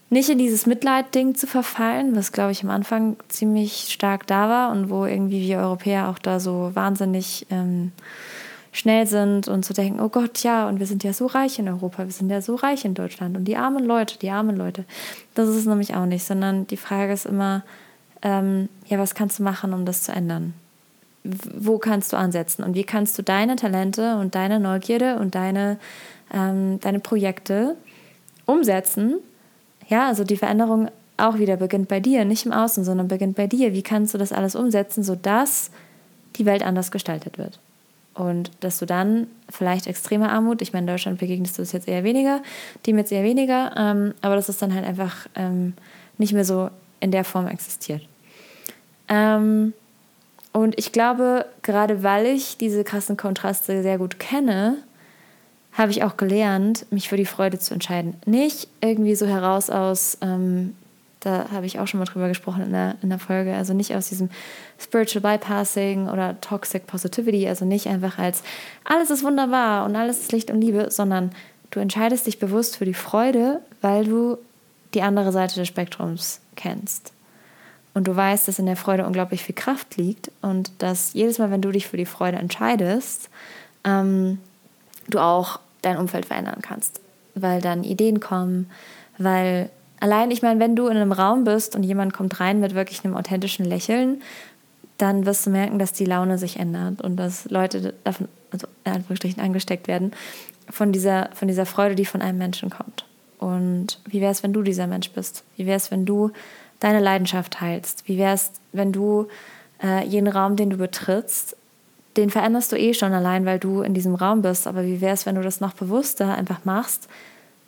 nicht 0.09 0.29
in 0.29 0.39
dieses 0.39 0.67
Mitleidding 0.67 1.35
zu 1.35 1.47
verfallen, 1.47 2.15
was, 2.15 2.33
glaube 2.33 2.53
ich, 2.53 2.63
am 2.63 2.71
Anfang 2.71 3.17
ziemlich 3.29 3.89
stark 3.91 4.27
da 4.27 4.49
war 4.49 4.71
und 4.71 4.89
wo 4.89 5.05
irgendwie 5.05 5.41
wir 5.41 5.59
Europäer 5.59 6.09
auch 6.09 6.19
da 6.19 6.39
so 6.39 6.71
wahnsinnig 6.75 7.47
ähm, 7.51 7.93
schnell 8.77 9.07
sind 9.07 9.49
und 9.49 9.65
zu 9.65 9.73
denken, 9.73 10.01
oh 10.01 10.11
Gott, 10.11 10.43
ja, 10.43 10.69
und 10.69 10.81
wir 10.81 10.87
sind 10.87 11.03
ja 11.03 11.15
so 11.15 11.25
reich 11.25 11.59
in 11.59 11.67
Europa, 11.67 12.05
wir 12.05 12.13
sind 12.13 12.29
ja 12.29 12.43
so 12.43 12.57
reich 12.57 12.85
in 12.85 12.93
Deutschland 12.93 13.35
und 13.35 13.45
die 13.45 13.57
armen 13.57 13.83
Leute, 13.83 14.19
die 14.19 14.29
armen 14.29 14.55
Leute. 14.55 14.85
Das 15.35 15.49
ist 15.49 15.57
es 15.57 15.65
nämlich 15.65 15.95
auch 15.95 16.05
nicht, 16.05 16.25
sondern 16.25 16.67
die 16.67 16.77
Frage 16.77 17.15
ist 17.15 17.25
immer, 17.25 17.63
ähm, 18.21 18.69
ja, 18.87 18.99
was 18.99 19.15
kannst 19.15 19.39
du 19.39 19.43
machen, 19.43 19.73
um 19.73 19.87
das 19.87 20.03
zu 20.03 20.13
ändern? 20.13 20.53
Wo 21.25 21.79
kannst 21.79 22.13
du 22.13 22.19
ansetzen 22.19 22.65
und 22.65 22.75
wie 22.75 22.85
kannst 22.85 23.19
du 23.19 23.23
deine 23.23 23.57
Talente 23.57 24.17
und 24.17 24.35
deine 24.35 24.61
Neugierde 24.61 25.17
und 25.17 25.35
deine, 25.35 25.79
ähm, 26.33 26.79
deine 26.81 27.01
Projekte 27.01 27.77
umsetzen? 28.45 29.15
Ja, 29.89 30.07
also 30.07 30.23
die 30.23 30.37
Veränderung 30.37 30.91
auch 31.17 31.39
wieder 31.39 31.57
beginnt 31.57 31.89
bei 31.89 32.01
dir, 32.01 32.27
nicht 32.27 32.45
im 32.45 32.53
Außen, 32.53 32.85
sondern 32.85 33.09
beginnt 33.09 33.37
bei 33.37 33.47
dir. 33.47 33.73
Wie 33.73 33.83
kannst 33.83 34.13
du 34.13 34.19
das 34.19 34.33
alles 34.33 34.55
umsetzen, 34.55 35.03
sodass 35.03 35.71
die 36.37 36.45
Welt 36.45 36.63
anders 36.63 36.91
gestaltet 36.91 37.39
wird? 37.39 37.59
Und 38.17 38.51
dass 38.61 38.79
du 38.79 38.87
dann 38.87 39.27
vielleicht 39.51 39.87
extreme 39.87 40.31
Armut, 40.31 40.63
ich 40.63 40.73
meine, 40.73 40.85
in 40.85 40.95
Deutschland 40.95 41.19
begegnest 41.19 41.59
du 41.59 41.63
es 41.63 41.73
jetzt 41.73 41.87
eher 41.87 42.03
weniger, 42.03 42.43
dem 42.87 42.97
jetzt 42.97 43.13
eher 43.13 43.23
weniger, 43.23 43.75
ähm, 43.77 44.15
aber 44.23 44.37
dass 44.37 44.49
es 44.49 44.57
dann 44.57 44.75
halt 44.75 44.87
einfach 44.87 45.27
ähm, 45.35 45.75
nicht 46.17 46.33
mehr 46.33 46.45
so 46.45 46.71
in 47.01 47.11
der 47.11 47.25
Form 47.25 47.47
existiert. 47.47 48.03
Ähm, 49.09 49.75
und 50.53 50.79
ich 50.79 50.93
glaube, 50.93 51.45
gerade 51.61 52.03
weil 52.03 52.25
ich 52.25 52.57
diese 52.57 52.85
krassen 52.85 53.19
Kontraste 53.19 53.83
sehr 53.83 53.99
gut 53.99 54.19
kenne, 54.19 54.79
habe 55.73 55.91
ich 55.91 56.03
auch 56.03 56.17
gelernt, 56.17 56.87
mich 56.91 57.11
für 57.11 57.19
die 57.19 57.27
Freude 57.27 57.59
zu 57.59 57.75
entscheiden. 57.75 58.15
Nicht 58.25 58.69
irgendwie 58.81 59.15
so 59.15 59.27
heraus 59.27 59.69
aus, 59.69 60.17
ähm, 60.23 60.75
da 61.27 61.47
habe 61.51 61.67
ich 61.67 61.81
auch 61.81 61.89
schon 61.89 61.99
mal 61.99 62.07
drüber 62.07 62.29
gesprochen 62.29 62.63
in 62.63 62.71
der, 62.71 62.95
in 63.03 63.09
der 63.09 63.19
Folge. 63.19 63.53
Also 63.55 63.75
nicht 63.75 63.95
aus 63.97 64.09
diesem 64.09 64.31
Spiritual 64.79 65.23
Bypassing 65.23 66.09
oder 66.09 66.41
Toxic 66.41 66.87
Positivity, 66.87 67.49
also 67.49 67.65
nicht 67.65 67.89
einfach 67.89 68.19
als 68.19 68.45
alles 68.85 69.11
ist 69.11 69.25
wunderbar 69.25 69.85
und 69.85 69.97
alles 69.97 70.21
ist 70.21 70.31
Licht 70.31 70.53
und 70.53 70.61
Liebe, 70.61 70.89
sondern 70.91 71.33
du 71.71 71.81
entscheidest 71.81 72.29
dich 72.29 72.39
bewusst 72.39 72.77
für 72.77 72.85
die 72.85 72.95
Freude, 72.95 73.61
weil 73.81 74.05
du 74.05 74.39
die 74.95 75.03
andere 75.03 75.33
Seite 75.33 75.57
des 75.57 75.67
Spektrums 75.67 76.41
kennst. 76.55 77.13
Und 77.93 78.07
du 78.07 78.15
weißt, 78.15 78.47
dass 78.47 78.61
in 78.61 78.67
der 78.67 78.77
Freude 78.77 79.05
unglaublich 79.05 79.43
viel 79.43 79.55
Kraft 79.57 79.97
liegt 79.97 80.31
und 80.43 80.71
dass 80.79 81.13
jedes 81.13 81.39
Mal, 81.39 81.51
wenn 81.51 81.63
du 81.63 81.73
dich 81.73 81.89
für 81.89 81.97
die 81.97 82.07
Freude 82.07 82.37
entscheidest, 82.37 83.31
ähm, 83.83 84.39
du 85.09 85.19
auch 85.19 85.59
dein 85.83 85.97
Umfeld 85.97 86.27
verändern 86.27 86.61
kannst. 86.63 87.01
Weil 87.35 87.61
dann 87.61 87.83
Ideen 87.83 88.21
kommen, 88.21 88.71
weil 89.19 89.71
Allein, 90.01 90.31
ich 90.31 90.43
meine, 90.43 90.61
wenn 90.61 90.77
du 90.77 90.89
in 90.89 90.97
einem 90.97 91.13
Raum 91.13 91.45
bist 91.45 91.75
und 91.75 91.83
jemand 91.83 92.13
kommt 92.13 92.39
rein 92.41 92.61
mit 92.61 92.75
wirklich 92.75 93.05
einem 93.05 93.17
authentischen 93.17 93.65
Lächeln, 93.65 94.23
dann 94.99 95.27
wirst 95.27 95.47
du 95.47 95.51
merken, 95.51 95.79
dass 95.79 95.93
die 95.93 96.05
Laune 96.05 96.39
sich 96.39 96.59
ändert 96.59 97.03
und 97.03 97.17
dass 97.17 97.51
Leute 97.51 97.95
davon, 98.05 98.29
also 98.51 98.67
in 98.85 98.93
Anführungsstrichen, 98.93 99.43
angesteckt 99.43 99.89
werden 99.89 100.13
von 100.71 100.93
dieser, 100.93 101.31
von 101.35 101.49
dieser 101.49 101.67
Freude, 101.67 101.95
die 101.95 102.05
von 102.05 102.23
einem 102.23 102.39
Menschen 102.39 102.71
kommt. 102.71 103.05
Und 103.39 104.01
wie 104.07 104.21
wäre 104.21 104.33
es, 104.33 104.43
wenn 104.43 104.53
du 104.53 104.63
dieser 104.63 104.87
Mensch 104.87 105.11
bist? 105.11 105.45
Wie 105.57 105.67
wäre 105.67 105.77
es, 105.77 105.91
wenn 105.91 106.07
du 106.07 106.31
deine 106.81 107.01
Leidenschaft 107.01 107.55
teilst? 107.55 108.09
Wie 108.09 108.17
wäre 108.19 108.35
es, 108.35 108.51
wenn 108.73 108.93
du 108.93 109.29
äh, 109.83 110.05
jeden 110.07 110.29
Raum, 110.29 110.57
den 110.57 110.71
du 110.71 110.77
betrittst, 110.77 111.57
den 112.17 112.31
veränderst 112.31 112.73
du 112.73 112.79
eh 112.79 112.95
schon 112.95 113.13
allein, 113.13 113.45
weil 113.45 113.59
du 113.59 113.83
in 113.83 113.95
diesem 113.95 114.15
Raum 114.15 114.43
bist. 114.43 114.67
Aber 114.67 114.85
wie 114.85 115.01
wäre 115.01 115.15
es, 115.15 115.27
wenn 115.27 115.35
du 115.35 115.43
das 115.43 115.61
noch 115.61 115.75
bewusster 115.75 116.35
einfach 116.35 116.65
machst, 116.65 117.09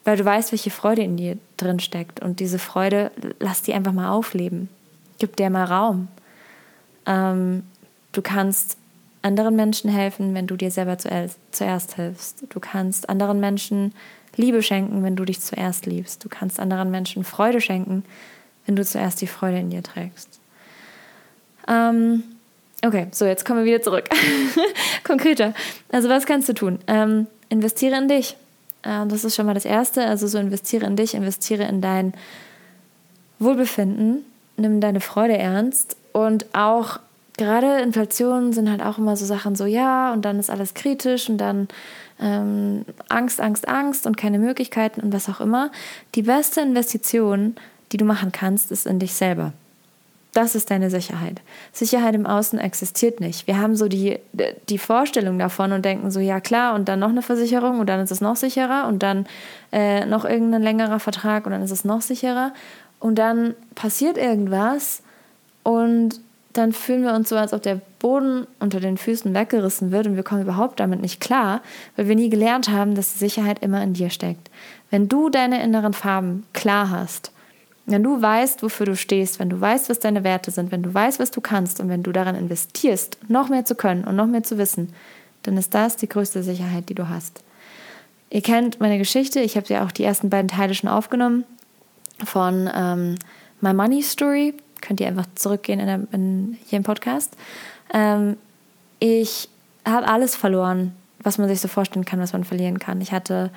weil 0.05 0.17
du 0.17 0.25
weißt, 0.25 0.53
welche 0.53 0.71
Freude 0.71 1.03
in 1.03 1.17
dir 1.17 1.37
drin 1.62 1.81
steckt. 1.81 2.21
Und 2.21 2.41
diese 2.41 2.59
Freude, 2.59 3.11
lass 3.41 3.62
die 3.62 3.75
einfach 3.75 3.93
mal 3.93 4.11
aufleben. 4.11 4.69
Gib 5.19 5.37
dir 5.37 5.50
mal 5.50 5.65
Raum. 5.65 6.09
Ähm, 7.07 7.65
du 8.12 8.23
kannst 8.23 8.77
anderen 9.23 9.57
Menschen 9.57 9.91
helfen, 9.91 10.35
wenn 10.35 10.47
du 10.47 10.57
dir 10.57 10.71
selber 10.71 10.97
zuerst 10.99 11.95
hilfst. 11.95 12.45
Du 12.49 12.61
kannst 12.61 13.09
anderen 13.09 13.41
Menschen 13.41 13.93
Liebe 14.37 14.62
schenken, 14.62 15.03
wenn 15.03 15.17
du 15.17 15.25
dich 15.25 15.41
zuerst 15.41 15.87
liebst. 15.87 16.25
Du 16.25 16.29
kannst 16.29 16.61
anderen 16.61 16.91
Menschen 16.91 17.25
Freude 17.25 17.61
schenken, 17.61 18.05
wenn 18.67 18.77
du 18.77 18.85
zuerst 18.85 19.21
die 19.21 19.27
Freude 19.27 19.59
in 19.59 19.71
dir 19.71 19.83
trägst. 19.83 20.38
Ähm, 21.67 22.23
okay, 22.85 23.09
so 23.11 23.27
jetzt 23.27 23.45
kommen 23.45 23.61
wir 23.61 23.67
wieder 23.67 23.83
zurück. 23.83 24.09
Konkreter. 25.05 25.55
Also 25.91 26.09
was 26.09 26.25
kannst 26.25 26.49
du 26.49 26.53
tun? 26.53 26.79
Ähm, 26.87 27.27
investiere 27.49 27.97
in 27.99 28.09
dich. 28.09 28.37
Äh, 28.83 29.07
das 29.07 29.25
ist 29.25 29.37
schon 29.37 29.47
mal 29.47 29.55
das 29.55 29.65
Erste. 29.65 30.05
Also 30.05 30.27
so 30.27 30.39
investiere 30.39 30.87
in 30.87 30.97
dich, 30.97 31.15
investiere 31.15 31.65
in 31.65 31.81
dein 31.81 32.15
Wohlbefinden, 33.39 34.25
nimm 34.57 34.81
deine 34.81 35.01
Freude 35.01 35.39
ernst 35.39 35.97
und 36.13 36.47
auch 36.55 36.99
gerade 37.37 37.81
Inflation 37.81 38.53
sind 38.53 38.69
halt 38.69 38.83
auch 38.83 38.99
immer 38.99 39.17
so 39.17 39.25
Sachen 39.25 39.55
so, 39.55 39.65
ja, 39.65 40.13
und 40.13 40.25
dann 40.25 40.39
ist 40.39 40.51
alles 40.51 40.75
kritisch 40.75 41.29
und 41.31 41.39
dann 41.39 41.69
ähm, 42.21 42.85
Angst, 43.09 43.41
Angst, 43.41 43.69
Angst 43.69 44.07
und 44.07 44.17
keine 44.17 44.39
Möglichkeiten 44.39 45.01
und 45.01 45.13
was 45.13 45.29
auch 45.29 45.41
immer. 45.41 45.71
Die 46.17 46.23
beste 46.23 46.61
Investition, 46.61 47.55
die 47.93 47.97
du 47.97 48.05
machen 48.05 48.33
kannst, 48.33 48.73
ist 48.73 48.87
in 48.87 48.99
dich 48.99 49.15
selber. 49.15 49.53
Das 50.33 50.55
ist 50.55 50.71
deine 50.71 50.91
Sicherheit. 50.91 51.41
Sicherheit 51.73 52.15
im 52.15 52.27
Außen 52.27 52.59
existiert 52.59 53.19
nicht. 53.21 53.47
Wir 53.47 53.59
haben 53.59 53.77
so 53.77 53.89
die, 53.89 54.19
die 54.69 54.79
Vorstellung 54.79 55.39
davon 55.39 55.73
und 55.73 55.85
denken 55.85 56.11
so, 56.11 56.21
ja 56.21 56.41
klar, 56.41 56.75
und 56.75 56.89
dann 56.89 57.01
noch 57.01 57.09
eine 57.09 57.23
Versicherung 57.23 57.81
und 57.81 57.89
dann 57.89 58.01
ist 58.01 58.11
es 58.11 58.21
noch 58.21 58.37
sicherer 58.37 58.87
und 58.89 59.03
dann 59.03 59.27
äh, 59.73 60.05
noch 60.05 60.25
irgendein 60.25 60.63
längerer 60.63 61.01
Vertrag 61.01 61.47
und 61.47 61.53
dann 61.53 61.63
ist 61.63 61.71
es 61.71 61.85
noch 61.85 62.03
sicherer. 62.03 62.53
Und 63.01 63.17
dann 63.17 63.55
passiert 63.75 64.19
irgendwas 64.19 65.03
und 65.63 66.21
dann 66.53 66.73
fühlen 66.73 67.05
wir 67.05 67.15
uns 67.15 67.29
so, 67.29 67.37
als 67.37 67.53
ob 67.53 67.63
der 67.63 67.81
Boden 67.99 68.47
unter 68.59 68.81
den 68.81 68.97
Füßen 68.97 69.33
weggerissen 69.33 69.93
wird 69.93 70.07
und 70.07 70.17
wir 70.17 70.23
kommen 70.23 70.43
überhaupt 70.43 70.81
damit 70.81 71.01
nicht 71.01 71.21
klar, 71.21 71.61
weil 71.97 72.09
wir 72.09 72.17
nie 72.17 72.31
gelernt 72.31 72.69
haben, 72.69 72.95
dass 72.95 73.13
die 73.13 73.19
Sicherheit 73.19 73.63
immer 73.63 73.83
in 73.83 73.95
dir 73.95 74.11
steckt. 74.11 74.51
Wenn 74.91 75.09
du 75.09 75.31
deine 75.31 75.63
inneren 75.63 75.93
Farben 75.93 76.47
klar 76.53 76.91
hast, 76.91 77.33
wenn 77.90 78.02
du 78.02 78.21
weißt, 78.21 78.62
wofür 78.62 78.87
du 78.87 78.97
stehst, 78.97 79.38
wenn 79.38 79.49
du 79.49 79.61
weißt, 79.61 79.88
was 79.88 79.99
deine 79.99 80.23
Werte 80.25 80.50
sind, 80.50 80.71
wenn 80.71 80.83
du 80.83 80.92
weißt, 80.92 81.18
was 81.18 81.30
du 81.30 81.40
kannst 81.40 81.80
und 81.80 81.88
wenn 81.88 82.02
du 82.02 82.12
daran 82.12 82.35
investierst, 82.35 83.18
noch 83.28 83.49
mehr 83.49 83.64
zu 83.64 83.75
können 83.75 84.04
und 84.04 84.16
noch 84.16 84.26
mehr 84.26 84.42
zu 84.42 84.59
wissen, 84.59 84.92
dann 85.42 85.57
ist 85.57 85.75
das 85.75 85.97
die 85.97 86.09
größte 86.09 86.42
Sicherheit, 86.42 86.88
die 86.88 86.95
du 86.95 87.09
hast. 87.09 87.42
Ihr 88.30 88.42
kennt 88.42 88.80
meine 88.80 88.99
Geschichte, 88.99 89.40
ich 89.40 89.57
habe 89.57 89.66
ja 89.68 89.85
auch 89.85 89.92
die 89.92 90.04
ersten 90.04 90.28
beiden 90.28 90.49
Teile 90.49 90.75
schon 90.75 90.90
aufgenommen 90.90 91.45
von 92.25 92.68
ähm, 92.75 93.14
My 93.61 93.73
Money 93.73 94.02
Story. 94.02 94.54
Könnt 94.80 95.00
ihr 95.00 95.09
einfach 95.09 95.26
zurückgehen 95.35 95.80
in, 95.80 95.87
der, 95.87 96.00
in 96.12 96.59
hier 96.66 96.76
im 96.76 96.83
Podcast. 96.83 97.37
Ähm, 97.95 98.37
ich 98.99 99.49
habe 99.87 100.07
alles 100.07 100.37
verloren, 100.37 100.92
was 101.23 101.38
man 101.38 101.49
sich 101.49 101.61
so 101.61 101.68
vorstellen 101.68 102.04
kann, 102.04 102.21
was 102.21 102.35
man 102.35 102.45
verlieren 102.45 102.78
kann. 102.78 103.00
Ich 103.00 103.12
hatte 103.12 103.50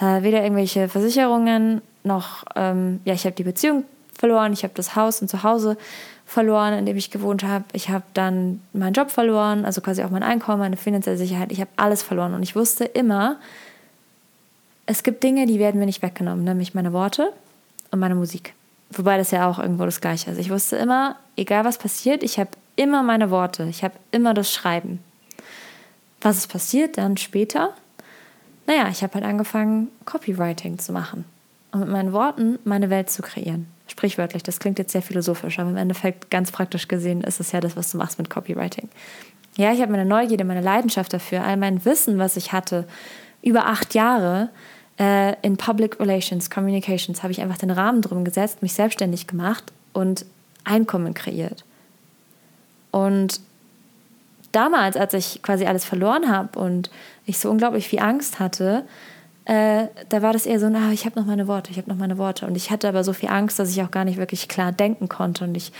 äh, 0.00 0.22
weder 0.22 0.42
irgendwelche 0.42 0.88
Versicherungen 0.88 1.82
noch, 2.06 2.44
ähm, 2.54 3.00
ja, 3.04 3.14
ich 3.14 3.24
habe 3.24 3.36
die 3.36 3.42
Beziehung 3.42 3.84
verloren, 4.16 4.52
ich 4.52 4.62
habe 4.62 4.74
das 4.74 4.96
Haus 4.96 5.20
und 5.20 5.28
Zuhause 5.28 5.76
verloren, 6.24 6.74
in 6.74 6.86
dem 6.86 6.96
ich 6.96 7.10
gewohnt 7.10 7.44
habe. 7.44 7.64
Ich 7.72 7.88
habe 7.88 8.04
dann 8.14 8.60
meinen 8.72 8.94
Job 8.94 9.10
verloren, 9.10 9.64
also 9.64 9.80
quasi 9.80 10.02
auch 10.02 10.10
mein 10.10 10.22
Einkommen, 10.22 10.58
meine 10.58 10.76
finanzielle 10.76 11.16
Sicherheit. 11.16 11.52
Ich 11.52 11.60
habe 11.60 11.70
alles 11.76 12.02
verloren 12.02 12.34
und 12.34 12.42
ich 12.42 12.56
wusste 12.56 12.84
immer, 12.84 13.36
es 14.86 15.02
gibt 15.02 15.22
Dinge, 15.22 15.46
die 15.46 15.58
werden 15.58 15.78
mir 15.78 15.86
nicht 15.86 16.02
weggenommen, 16.02 16.44
nämlich 16.44 16.74
meine 16.74 16.92
Worte 16.92 17.32
und 17.90 17.98
meine 17.98 18.14
Musik. 18.14 18.54
Wobei 18.90 19.18
das 19.18 19.30
ja 19.30 19.48
auch 19.48 19.58
irgendwo 19.58 19.84
das 19.84 20.00
Gleiche 20.00 20.30
ist. 20.30 20.38
Ich 20.38 20.50
wusste 20.50 20.76
immer, 20.76 21.16
egal 21.36 21.64
was 21.64 21.78
passiert, 21.78 22.22
ich 22.22 22.38
habe 22.38 22.50
immer 22.76 23.02
meine 23.02 23.30
Worte, 23.30 23.64
ich 23.64 23.82
habe 23.82 23.94
immer 24.12 24.32
das 24.32 24.52
Schreiben. 24.52 25.00
Was 26.20 26.38
ist 26.38 26.48
passiert 26.48 26.98
dann 26.98 27.16
später? 27.16 27.74
Naja, 28.66 28.88
ich 28.90 29.02
habe 29.02 29.14
halt 29.14 29.24
angefangen, 29.24 29.88
Copywriting 30.04 30.78
zu 30.78 30.92
machen 30.92 31.24
und 31.76 31.80
mit 31.80 31.90
meinen 31.90 32.12
Worten 32.12 32.58
meine 32.64 32.90
Welt 32.90 33.10
zu 33.10 33.22
kreieren. 33.22 33.66
Sprichwörtlich, 33.88 34.42
das 34.42 34.58
klingt 34.58 34.78
jetzt 34.78 34.92
sehr 34.92 35.02
philosophisch, 35.02 35.58
aber 35.58 35.70
im 35.70 35.76
Endeffekt 35.76 36.30
ganz 36.30 36.50
praktisch 36.50 36.88
gesehen 36.88 37.22
ist 37.22 37.38
es 37.38 37.52
ja 37.52 37.60
das, 37.60 37.76
was 37.76 37.90
du 37.92 37.98
machst 37.98 38.18
mit 38.18 38.30
Copywriting. 38.30 38.88
Ja, 39.56 39.72
ich 39.72 39.80
habe 39.80 39.92
meine 39.92 40.04
Neugierde, 40.04 40.44
meine 40.44 40.60
Leidenschaft 40.60 41.12
dafür, 41.12 41.44
all 41.44 41.56
mein 41.56 41.84
Wissen, 41.84 42.18
was 42.18 42.36
ich 42.36 42.52
hatte, 42.52 42.86
über 43.42 43.66
acht 43.66 43.94
Jahre 43.94 44.50
äh, 44.98 45.34
in 45.42 45.56
Public 45.56 46.00
Relations, 46.00 46.50
Communications, 46.50 47.22
habe 47.22 47.32
ich 47.32 47.40
einfach 47.40 47.58
den 47.58 47.70
Rahmen 47.70 48.02
drum 48.02 48.24
gesetzt, 48.24 48.62
mich 48.62 48.74
selbstständig 48.74 49.26
gemacht 49.26 49.72
und 49.92 50.26
Einkommen 50.64 51.14
kreiert. 51.14 51.64
Und 52.90 53.40
damals, 54.52 54.96
als 54.96 55.14
ich 55.14 55.42
quasi 55.42 55.66
alles 55.66 55.84
verloren 55.84 56.28
habe 56.28 56.58
und 56.58 56.90
ich 57.24 57.38
so 57.38 57.50
unglaublich 57.50 57.88
viel 57.88 58.00
Angst 58.00 58.40
hatte, 58.40 58.84
äh, 59.46 59.86
da 60.08 60.22
war 60.22 60.32
das 60.32 60.44
eher 60.44 60.58
so, 60.58 60.68
na, 60.68 60.90
ich 60.90 61.06
habe 61.06 61.18
noch 61.18 61.26
meine 61.26 61.46
Worte, 61.46 61.70
ich 61.70 61.78
habe 61.78 61.88
noch 61.88 61.96
meine 61.96 62.18
Worte. 62.18 62.46
Und 62.46 62.56
ich 62.56 62.72
hatte 62.72 62.88
aber 62.88 63.04
so 63.04 63.12
viel 63.12 63.28
Angst, 63.28 63.60
dass 63.60 63.70
ich 63.70 63.80
auch 63.82 63.92
gar 63.92 64.04
nicht 64.04 64.18
wirklich 64.18 64.48
klar 64.48 64.72
denken 64.72 65.08
konnte. 65.08 65.44
Und 65.44 65.56
ich 65.56 65.72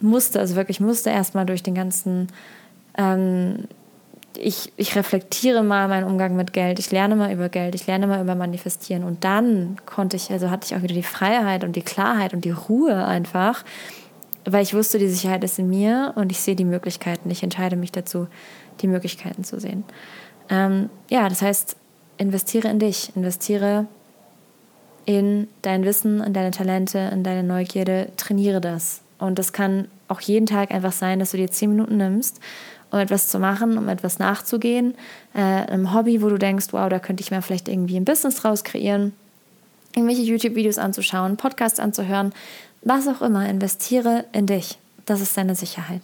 musste, 0.00 0.38
also 0.38 0.54
wirklich 0.54 0.78
musste 0.78 1.10
erstmal 1.10 1.46
durch 1.46 1.64
den 1.64 1.74
ganzen, 1.74 2.28
ähm, 2.96 3.64
ich, 4.38 4.72
ich 4.76 4.94
reflektiere 4.94 5.64
mal 5.64 5.88
meinen 5.88 6.04
Umgang 6.04 6.36
mit 6.36 6.52
Geld, 6.52 6.78
ich 6.78 6.92
lerne 6.92 7.16
mal 7.16 7.32
über 7.32 7.48
Geld, 7.48 7.74
ich 7.74 7.88
lerne 7.88 8.06
mal 8.06 8.22
über 8.22 8.36
Manifestieren. 8.36 9.02
Und 9.02 9.24
dann 9.24 9.78
konnte 9.84 10.16
ich, 10.16 10.30
also 10.30 10.50
hatte 10.50 10.66
ich 10.66 10.78
auch 10.78 10.82
wieder 10.82 10.94
die 10.94 11.02
Freiheit 11.02 11.64
und 11.64 11.74
die 11.74 11.82
Klarheit 11.82 12.34
und 12.34 12.44
die 12.44 12.52
Ruhe 12.52 13.04
einfach, 13.04 13.64
weil 14.44 14.62
ich 14.62 14.74
wusste, 14.74 15.00
die 15.00 15.08
Sicherheit 15.08 15.42
ist 15.42 15.58
in 15.58 15.68
mir 15.68 16.12
und 16.14 16.30
ich 16.30 16.38
sehe 16.38 16.54
die 16.54 16.64
Möglichkeiten. 16.64 17.32
Ich 17.32 17.42
entscheide 17.42 17.74
mich 17.74 17.90
dazu, 17.90 18.28
die 18.80 18.86
Möglichkeiten 18.86 19.42
zu 19.42 19.58
sehen. 19.58 19.82
Ähm, 20.48 20.88
ja, 21.10 21.28
das 21.28 21.42
heißt, 21.42 21.76
investiere 22.18 22.68
in 22.68 22.78
dich, 22.78 23.14
investiere 23.14 23.86
in 25.04 25.48
dein 25.62 25.84
Wissen, 25.84 26.22
in 26.22 26.32
deine 26.32 26.50
Talente, 26.50 26.98
in 27.12 27.22
deine 27.22 27.42
Neugierde, 27.42 28.08
trainiere 28.16 28.60
das. 28.60 29.00
Und 29.18 29.38
das 29.38 29.52
kann 29.52 29.88
auch 30.08 30.20
jeden 30.20 30.46
Tag 30.46 30.72
einfach 30.72 30.92
sein, 30.92 31.18
dass 31.18 31.30
du 31.30 31.36
dir 31.36 31.50
zehn 31.50 31.70
Minuten 31.70 31.96
nimmst, 31.96 32.40
um 32.90 32.98
etwas 32.98 33.28
zu 33.28 33.38
machen, 33.38 33.78
um 33.78 33.88
etwas 33.88 34.18
nachzugehen, 34.18 34.94
äh, 35.34 35.40
einem 35.40 35.94
Hobby, 35.94 36.22
wo 36.22 36.28
du 36.28 36.38
denkst, 36.38 36.66
wow, 36.72 36.88
da 36.88 36.98
könnte 36.98 37.22
ich 37.22 37.30
mir 37.30 37.42
vielleicht 37.42 37.68
irgendwie 37.68 37.96
ein 37.96 38.04
Business 38.04 38.36
draus 38.36 38.64
kreieren, 38.64 39.12
irgendwelche 39.94 40.22
YouTube-Videos 40.22 40.78
anzuschauen, 40.78 41.36
Podcasts 41.36 41.80
anzuhören, 41.80 42.32
was 42.82 43.08
auch 43.08 43.22
immer, 43.22 43.48
investiere 43.48 44.26
in 44.32 44.46
dich. 44.46 44.78
Das 45.06 45.20
ist 45.20 45.36
deine 45.36 45.54
Sicherheit. 45.54 46.02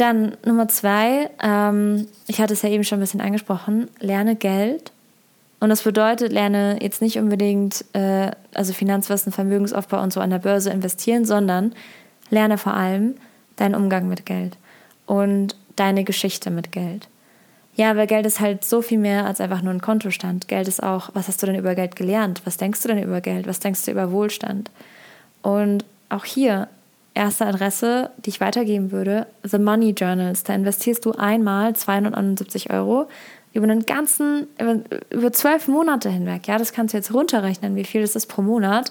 Dann 0.00 0.38
Nummer 0.46 0.66
zwei, 0.66 1.28
ähm, 1.42 2.06
ich 2.26 2.40
hatte 2.40 2.54
es 2.54 2.62
ja 2.62 2.70
eben 2.70 2.84
schon 2.84 2.98
ein 2.98 3.02
bisschen 3.02 3.20
angesprochen, 3.20 3.88
lerne 3.98 4.34
Geld. 4.34 4.92
Und 5.58 5.68
das 5.68 5.82
bedeutet, 5.82 6.32
lerne 6.32 6.78
jetzt 6.80 7.02
nicht 7.02 7.18
unbedingt, 7.18 7.84
äh, 7.92 8.30
also 8.54 8.72
Finanzwissen, 8.72 9.30
Vermögensaufbau 9.30 10.00
und 10.00 10.10
so 10.10 10.20
an 10.20 10.30
der 10.30 10.38
Börse 10.38 10.70
investieren, 10.70 11.26
sondern 11.26 11.74
lerne 12.30 12.56
vor 12.56 12.72
allem 12.72 13.16
deinen 13.56 13.74
Umgang 13.74 14.08
mit 14.08 14.24
Geld 14.24 14.56
und 15.04 15.54
deine 15.76 16.02
Geschichte 16.04 16.50
mit 16.50 16.72
Geld. 16.72 17.08
Ja, 17.74 17.94
weil 17.94 18.06
Geld 18.06 18.24
ist 18.24 18.40
halt 18.40 18.64
so 18.64 18.80
viel 18.80 18.98
mehr 18.98 19.26
als 19.26 19.38
einfach 19.38 19.60
nur 19.60 19.74
ein 19.74 19.82
Kontostand. 19.82 20.48
Geld 20.48 20.66
ist 20.66 20.82
auch, 20.82 21.10
was 21.12 21.28
hast 21.28 21.42
du 21.42 21.46
denn 21.46 21.58
über 21.58 21.74
Geld 21.74 21.94
gelernt? 21.94 22.40
Was 22.46 22.56
denkst 22.56 22.80
du 22.80 22.88
denn 22.88 23.02
über 23.02 23.20
Geld? 23.20 23.46
Was 23.46 23.60
denkst 23.60 23.84
du 23.84 23.90
über 23.90 24.12
Wohlstand? 24.12 24.70
Und 25.42 25.84
auch 26.08 26.24
hier, 26.24 26.68
erste 27.20 27.44
Adresse, 27.44 28.10
die 28.16 28.30
ich 28.30 28.40
weitergeben 28.40 28.92
würde, 28.92 29.26
The 29.42 29.58
Money 29.58 29.90
Journals. 29.90 30.42
Da 30.42 30.54
investierst 30.54 31.04
du 31.04 31.12
einmal 31.12 31.76
279 31.76 32.70
Euro 32.70 33.08
über 33.52 33.64
einen 33.64 33.84
ganzen, 33.84 34.46
über, 34.58 35.32
zwölf 35.32 35.68
Monate 35.68 36.08
hinweg. 36.08 36.48
Ja, 36.48 36.56
das 36.56 36.72
kannst 36.72 36.94
du 36.94 36.98
jetzt 36.98 37.12
runterrechnen, 37.12 37.76
wie 37.76 37.84
viel 37.84 38.00
das 38.00 38.16
ist 38.16 38.26
pro 38.26 38.40
Monat. 38.40 38.90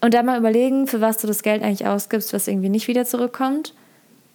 Und 0.00 0.14
dann 0.14 0.24
mal 0.24 0.38
überlegen, 0.38 0.86
für 0.86 1.02
was 1.02 1.18
du 1.18 1.26
das 1.26 1.42
Geld 1.42 1.62
eigentlich 1.62 1.86
ausgibst, 1.86 2.32
was 2.32 2.48
irgendwie 2.48 2.70
nicht 2.70 2.88
wieder 2.88 3.04
zurückkommt. 3.04 3.74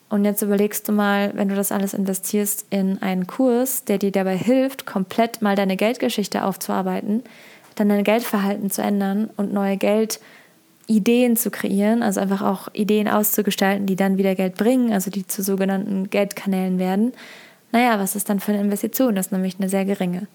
Und 0.09 0.23
jetzt 0.23 0.43
überlegst 0.43 0.87
du 0.87 0.91
mal, 0.91 1.31
wenn 1.33 1.49
du 1.49 1.55
das 1.55 1.71
alles 1.71 1.95
investierst 1.95 2.67
in 2.69 3.01
einen 3.01 3.25
Kurs, 3.25 3.83
der 3.85 3.97
dir 3.97 4.11
dabei 4.11 4.37
hilft, 4.37 4.85
komplett 4.85 5.41
mal 5.41 5.55
deine 5.55 5.75
Geldgeschichte 5.75 6.43
aufzuarbeiten, 6.43 7.23
dann 7.73 7.89
dein 7.89 8.03
Geldverhalten 8.03 8.69
zu 8.69 8.83
ändern 8.83 9.31
und 9.37 9.51
neue 9.51 9.77
Geld 9.77 10.19
Ideen 10.87 11.35
zu 11.35 11.49
kreieren, 11.49 12.03
also 12.03 12.19
einfach 12.19 12.41
auch 12.41 12.67
Ideen 12.73 13.07
auszugestalten, 13.07 13.87
die 13.87 13.95
dann 13.95 14.17
wieder 14.17 14.35
Geld 14.35 14.55
bringen, 14.55 14.93
also 14.93 15.09
die 15.09 15.25
zu 15.25 15.41
sogenannten 15.41 16.09
Geldkanälen 16.09 16.77
werden. 16.77 17.13
Naja, 17.71 17.99
was 17.99 18.15
ist 18.15 18.29
dann 18.29 18.39
für 18.39 18.51
eine 18.51 18.61
Investition? 18.61 19.15
Das 19.15 19.27
ist 19.27 19.31
nämlich 19.31 19.57
eine 19.59 19.69
sehr 19.69 19.85
geringe. 19.85 20.27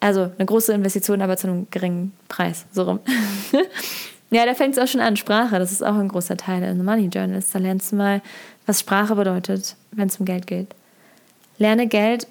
Also 0.00 0.30
eine 0.36 0.46
große 0.46 0.72
Investition, 0.72 1.22
aber 1.22 1.36
zu 1.36 1.48
einem 1.48 1.66
geringen 1.70 2.12
Preis, 2.28 2.66
so 2.72 2.82
rum. 2.82 3.00
ja, 4.30 4.44
da 4.44 4.54
fängt 4.54 4.76
es 4.76 4.82
auch 4.82 4.86
schon 4.86 5.00
an. 5.00 5.16
Sprache, 5.16 5.58
das 5.58 5.72
ist 5.72 5.82
auch 5.82 5.94
ein 5.94 6.08
großer 6.08 6.36
Teil 6.36 6.62
in 6.62 6.76
The 6.76 6.84
Money 6.84 7.06
Journals. 7.06 7.50
Da 7.50 7.58
lernst 7.58 7.92
du 7.92 7.96
mal, 7.96 8.20
was 8.66 8.80
Sprache 8.80 9.14
bedeutet, 9.16 9.74
wenn 9.92 10.08
es 10.08 10.18
um 10.20 10.26
Geld 10.26 10.46
geht. 10.46 10.68
Lerne 11.58 11.86
Geld 11.86 12.26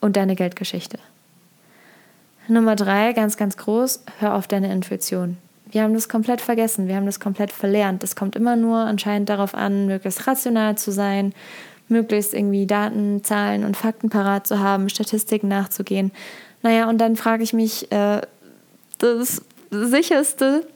und 0.00 0.16
deine 0.16 0.36
Geldgeschichte. 0.36 0.98
Nummer 2.48 2.76
drei, 2.76 3.12
ganz, 3.12 3.36
ganz 3.36 3.56
groß, 3.56 4.04
hör 4.20 4.34
auf 4.34 4.46
deine 4.46 4.72
Intuition. 4.72 5.38
Wir 5.72 5.82
haben 5.82 5.94
das 5.94 6.08
komplett 6.08 6.42
vergessen, 6.42 6.86
wir 6.86 6.96
haben 6.96 7.06
das 7.06 7.18
komplett 7.18 7.50
verlernt. 7.50 8.04
Es 8.04 8.14
kommt 8.14 8.36
immer 8.36 8.56
nur 8.56 8.76
anscheinend 8.76 9.30
darauf 9.30 9.54
an, 9.54 9.86
möglichst 9.86 10.26
rational 10.26 10.76
zu 10.76 10.92
sein, 10.92 11.32
möglichst 11.88 12.34
irgendwie 12.34 12.66
Daten, 12.66 13.24
Zahlen 13.24 13.64
und 13.64 13.76
Fakten 13.76 14.10
parat 14.10 14.46
zu 14.46 14.60
haben, 14.60 14.90
Statistiken 14.90 15.48
nachzugehen. 15.48 16.12
Naja, 16.62 16.88
und 16.88 16.98
dann 16.98 17.16
frage 17.16 17.42
ich 17.42 17.54
mich, 17.54 17.90
äh, 17.90 18.20
das 18.98 19.42
Sicherste, 19.70 20.66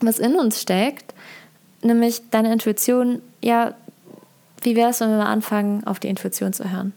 was 0.00 0.18
in 0.18 0.34
uns 0.34 0.60
steckt, 0.60 1.14
nämlich 1.82 2.28
deine 2.30 2.52
Intuition, 2.52 3.22
ja, 3.40 3.74
wie 4.62 4.74
wäre 4.74 4.90
es, 4.90 5.00
wenn 5.00 5.10
wir 5.10 5.18
mal 5.18 5.32
anfangen, 5.32 5.86
auf 5.86 6.00
die 6.00 6.08
Intuition 6.08 6.52
zu 6.52 6.70
hören? 6.70 6.92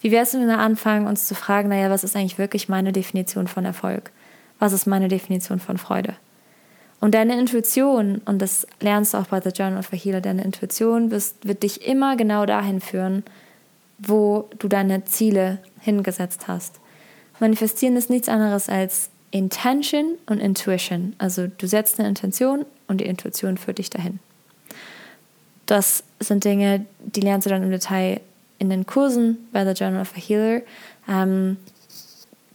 Wie 0.00 0.10
wäre 0.10 0.24
es, 0.24 0.34
wenn 0.34 0.40
wir 0.40 0.56
mal 0.56 0.64
anfangen, 0.64 1.06
uns 1.06 1.28
zu 1.28 1.36
fragen, 1.36 1.68
naja, 1.68 1.90
was 1.90 2.02
ist 2.02 2.16
eigentlich 2.16 2.38
wirklich 2.38 2.68
meine 2.68 2.92
Definition 2.92 3.46
von 3.46 3.64
Erfolg? 3.64 4.10
Was 4.58 4.72
ist 4.72 4.86
meine 4.86 5.06
Definition 5.06 5.60
von 5.60 5.78
Freude? 5.78 6.16
Und 7.00 7.14
deine 7.14 7.38
Intuition, 7.38 8.22
und 8.24 8.40
das 8.40 8.66
lernst 8.80 9.14
du 9.14 9.18
auch 9.18 9.26
bei 9.26 9.40
The 9.40 9.50
Journal 9.50 9.78
of 9.78 9.92
a 9.92 9.96
Healer, 9.96 10.20
deine 10.20 10.44
Intuition 10.44 11.10
wirst, 11.10 11.46
wird 11.46 11.62
dich 11.62 11.86
immer 11.86 12.16
genau 12.16 12.46
dahin 12.46 12.80
führen, 12.80 13.22
wo 13.98 14.48
du 14.58 14.68
deine 14.68 15.04
Ziele 15.04 15.58
hingesetzt 15.80 16.48
hast. 16.48 16.80
Manifestieren 17.38 17.96
ist 17.96 18.08
nichts 18.08 18.28
anderes 18.28 18.68
als 18.68 19.10
Intention 19.30 20.16
und 20.26 20.38
Intuition. 20.38 21.14
Also 21.18 21.48
du 21.48 21.66
setzt 21.66 21.98
eine 21.98 22.08
Intention 22.08 22.64
und 22.88 23.00
die 23.00 23.06
Intuition 23.06 23.58
führt 23.58 23.78
dich 23.78 23.90
dahin. 23.90 24.18
Das 25.66 26.04
sind 26.20 26.44
Dinge, 26.44 26.86
die 27.00 27.20
lernst 27.20 27.46
du 27.46 27.50
dann 27.50 27.62
im 27.62 27.70
Detail 27.70 28.20
in 28.58 28.70
den 28.70 28.86
Kursen 28.86 29.48
bei 29.52 29.64
The 29.64 29.78
Journal 29.78 30.00
of 30.00 30.14
a 30.16 30.20
Healer, 30.20 30.62
ähm, 31.08 31.58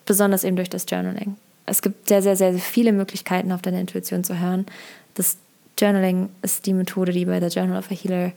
besonders 0.06 0.44
eben 0.44 0.56
durch 0.56 0.70
das 0.70 0.86
Journaling 0.90 1.36
es 1.72 1.82
gibt 1.82 2.10
sehr, 2.10 2.22
sehr, 2.22 2.36
sehr 2.36 2.54
viele 2.54 2.92
Möglichkeiten, 2.92 3.52
auf 3.54 3.62
deine 3.62 3.80
Intuition 3.80 4.26
zu 4.26 4.38
hören. 4.38 4.66
Das 5.14 5.38
Journaling 5.80 6.30
ist 6.42 6.66
die 6.66 6.74
Methode, 6.74 7.14
die 7.14 7.26
bei 7.26 7.40
der 7.40 7.50
Journal 7.50 7.80
of 7.80 7.90
a 7.90 7.96
Healer 7.96 8.34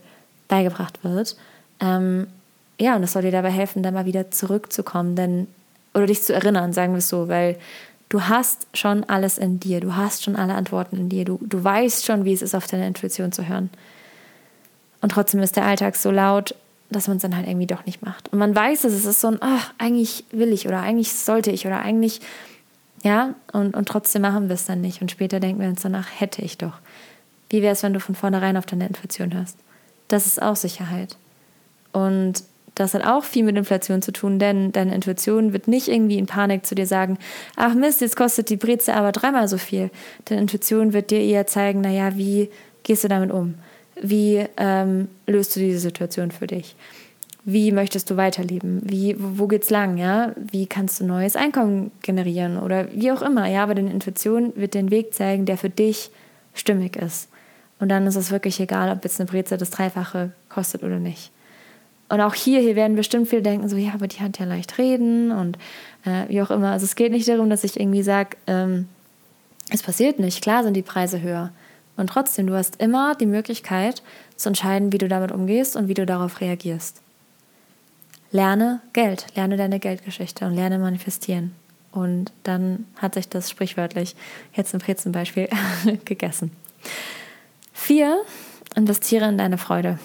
beigebracht 0.47 1.03
wird. 1.03 1.35
Ähm, 1.81 2.27
ja, 2.79 2.95
und 2.95 3.01
das 3.01 3.11
soll 3.11 3.23
dir 3.23 3.31
dabei 3.31 3.51
helfen, 3.51 3.83
da 3.83 3.91
mal 3.91 4.05
wieder 4.05 4.31
zurückzukommen, 4.31 5.15
denn 5.15 5.47
oder 5.93 6.07
dich 6.07 6.23
zu 6.23 6.33
erinnern, 6.33 6.71
sagen 6.71 6.93
wir 6.93 6.99
es 6.99 7.09
so, 7.09 7.27
weil 7.27 7.57
du 8.07 8.21
hast 8.21 8.67
schon 8.73 9.03
alles 9.05 9.37
in 9.37 9.59
dir, 9.59 9.81
du 9.81 9.95
hast 9.95 10.23
schon 10.23 10.37
alle 10.37 10.53
Antworten 10.53 10.97
in 10.97 11.09
dir, 11.09 11.25
du, 11.25 11.37
du 11.41 11.61
weißt 11.61 12.05
schon, 12.05 12.23
wie 12.23 12.33
es 12.33 12.41
ist, 12.41 12.55
auf 12.55 12.67
deine 12.67 12.87
Intuition 12.87 13.33
zu 13.33 13.47
hören. 13.47 13.69
Und 15.01 15.11
trotzdem 15.11 15.41
ist 15.41 15.57
der 15.57 15.65
Alltag 15.65 15.97
so 15.97 16.09
laut, 16.09 16.55
dass 16.89 17.07
man 17.09 17.17
es 17.17 17.23
dann 17.23 17.35
halt 17.35 17.47
irgendwie 17.47 17.67
doch 17.67 17.85
nicht 17.85 18.01
macht. 18.01 18.31
Und 18.31 18.39
man 18.39 18.55
weiß 18.55 18.85
es, 18.85 18.93
es 18.93 19.05
ist 19.05 19.19
so 19.19 19.27
ein, 19.27 19.37
ach, 19.41 19.73
eigentlich 19.77 20.23
will 20.31 20.53
ich 20.53 20.67
oder 20.67 20.81
eigentlich 20.81 21.13
sollte 21.13 21.51
ich 21.51 21.67
oder 21.67 21.79
eigentlich 21.79 22.21
ja, 23.05 23.35
und, 23.53 23.75
und 23.75 23.87
trotzdem 23.87 24.23
machen 24.23 24.49
wir 24.49 24.55
es 24.55 24.65
dann 24.65 24.81
nicht. 24.81 24.99
Und 24.99 25.11
später 25.11 25.39
denken 25.39 25.61
wir 25.61 25.69
uns 25.69 25.83
danach, 25.83 26.07
hätte 26.19 26.41
ich 26.41 26.57
doch. 26.57 26.73
Wie 27.51 27.61
wäre 27.61 27.73
es, 27.73 27.83
wenn 27.83 27.93
du 27.93 27.99
von 27.99 28.15
vornherein 28.15 28.57
auf 28.57 28.65
deine 28.65 28.87
Inflation 28.87 29.31
hörst? 29.31 29.59
Das 30.07 30.25
ist 30.25 30.41
auch 30.41 30.55
Sicherheit. 30.55 31.15
Und 31.93 32.43
das 32.73 32.95
hat 32.95 33.05
auch 33.05 33.23
viel 33.23 33.43
mit 33.43 33.57
Inflation 33.57 34.01
zu 34.01 34.11
tun, 34.11 34.39
denn 34.39 34.71
deine 34.71 34.95
Intuition 34.95 35.53
wird 35.53 35.67
nicht 35.67 35.87
irgendwie 35.87 36.17
in 36.17 36.25
Panik 36.25 36.65
zu 36.65 36.73
dir 36.73 36.87
sagen, 36.87 37.19
ach 37.55 37.75
Mist, 37.75 38.01
jetzt 38.01 38.15
kostet 38.17 38.49
die 38.49 38.57
Breze 38.57 38.95
aber 38.95 39.11
dreimal 39.11 39.47
so 39.47 39.59
viel. 39.59 39.91
Deine 40.25 40.41
Intuition 40.41 40.91
wird 40.91 41.11
dir 41.11 41.21
eher 41.21 41.45
zeigen, 41.45 41.81
naja, 41.81 42.17
wie 42.17 42.49
gehst 42.81 43.03
du 43.03 43.07
damit 43.07 43.31
um? 43.31 43.53
Wie 44.01 44.43
ähm, 44.57 45.09
löst 45.27 45.55
du 45.55 45.59
diese 45.59 45.79
Situation 45.79 46.31
für 46.31 46.47
dich? 46.47 46.75
Wie 47.47 47.71
möchtest 47.71 48.09
du 48.09 48.17
weiterleben? 48.17 48.81
Wie, 48.83 49.15
wo 49.19 49.45
geht's 49.45 49.69
lang, 49.69 49.97
ja? 49.97 50.33
Wie 50.35 50.65
kannst 50.65 50.99
du 50.99 51.05
neues 51.05 51.35
Einkommen 51.35 51.91
generieren 52.01 52.57
oder 52.57 52.91
wie 52.91 53.11
auch 53.11 53.21
immer, 53.21 53.47
ja? 53.47 53.61
Aber 53.61 53.75
deine 53.75 53.91
Intuition 53.91 54.51
wird 54.55 54.73
den 54.73 54.89
Weg 54.89 55.13
zeigen, 55.13 55.45
der 55.45 55.57
für 55.57 55.69
dich 55.69 56.09
stimmig 56.55 56.95
ist. 56.95 57.29
Und 57.79 57.89
dann 57.89 58.07
ist 58.07 58.15
es 58.15 58.31
wirklich 58.31 58.59
egal, 58.59 58.91
ob 58.91 59.03
jetzt 59.03 59.19
eine 59.19 59.29
Brezel 59.29 59.59
das 59.59 59.69
Dreifache 59.69 60.31
kostet 60.49 60.81
oder 60.81 60.97
nicht. 60.97 61.31
Und 62.09 62.19
auch 62.19 62.33
hier, 62.33 62.61
hier 62.61 62.75
werden 62.75 62.95
bestimmt 62.95 63.27
viele 63.27 63.43
denken, 63.43 63.69
so, 63.69 63.77
ja, 63.77 63.93
aber 63.93 64.07
die 64.07 64.21
hat 64.21 64.39
ja 64.39 64.45
leicht 64.45 64.79
reden 64.79 65.31
und 65.31 65.57
äh, 66.03 66.27
wie 66.27 66.41
auch 66.41 66.49
immer. 66.49 66.71
Also 66.71 66.85
es 66.85 66.95
geht 66.95 67.11
nicht 67.11 67.27
darum, 67.27 67.49
dass 67.51 67.63
ich 67.63 67.79
irgendwie 67.79 68.03
sage, 68.03 68.37
ähm, 68.47 68.87
es 69.69 69.83
passiert 69.83 70.17
nicht. 70.19 70.41
Klar 70.41 70.63
sind 70.63 70.73
die 70.73 70.81
Preise 70.81 71.21
höher. 71.21 71.51
Und 71.95 72.07
trotzdem, 72.07 72.47
du 72.47 72.55
hast 72.55 72.81
immer 72.81 73.13
die 73.13 73.25
Möglichkeit 73.27 74.01
zu 74.35 74.49
entscheiden, 74.49 74.91
wie 74.91 74.97
du 74.97 75.07
damit 75.07 75.31
umgehst 75.31 75.75
und 75.75 75.87
wie 75.87 75.93
du 75.93 76.07
darauf 76.07 76.41
reagierst. 76.41 77.04
Lerne 78.35 78.81
Geld, 78.91 79.27
lerne 79.35 79.55
deine 79.55 79.79
Geldgeschichte 79.79 80.45
und 80.45 80.55
lerne 80.55 80.77
manifestieren. 80.77 81.55
Und 81.93 82.33
dann 82.43 82.85
hat 82.97 83.13
sich 83.13 83.29
das 83.29 83.49
sprichwörtlich 83.49 84.13
jetzt 84.53 84.73
im 84.73 84.81
Brezenbeispiel 84.81 85.47
gegessen. 86.03 86.51
Vier, 87.71 88.21
investiere 88.75 89.29
in 89.29 89.37
deine 89.37 89.57
Freude. 89.57 89.99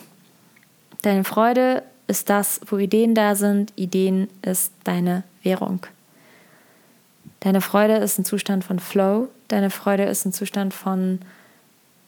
Deine 1.02 1.24
Freude 1.24 1.82
ist 2.06 2.30
das, 2.30 2.60
wo 2.66 2.76
Ideen 2.76 3.16
da 3.16 3.34
sind. 3.34 3.72
Ideen 3.74 4.28
ist 4.42 4.70
deine 4.84 5.24
Währung. 5.42 5.84
Deine 7.40 7.60
Freude 7.60 7.96
ist 7.96 8.16
ein 8.16 8.24
Zustand 8.24 8.62
von 8.62 8.78
Flow. 8.78 9.26
Deine 9.48 9.70
Freude 9.70 10.04
ist 10.04 10.24
ein 10.24 10.32
Zustand 10.32 10.72
von, 10.72 11.18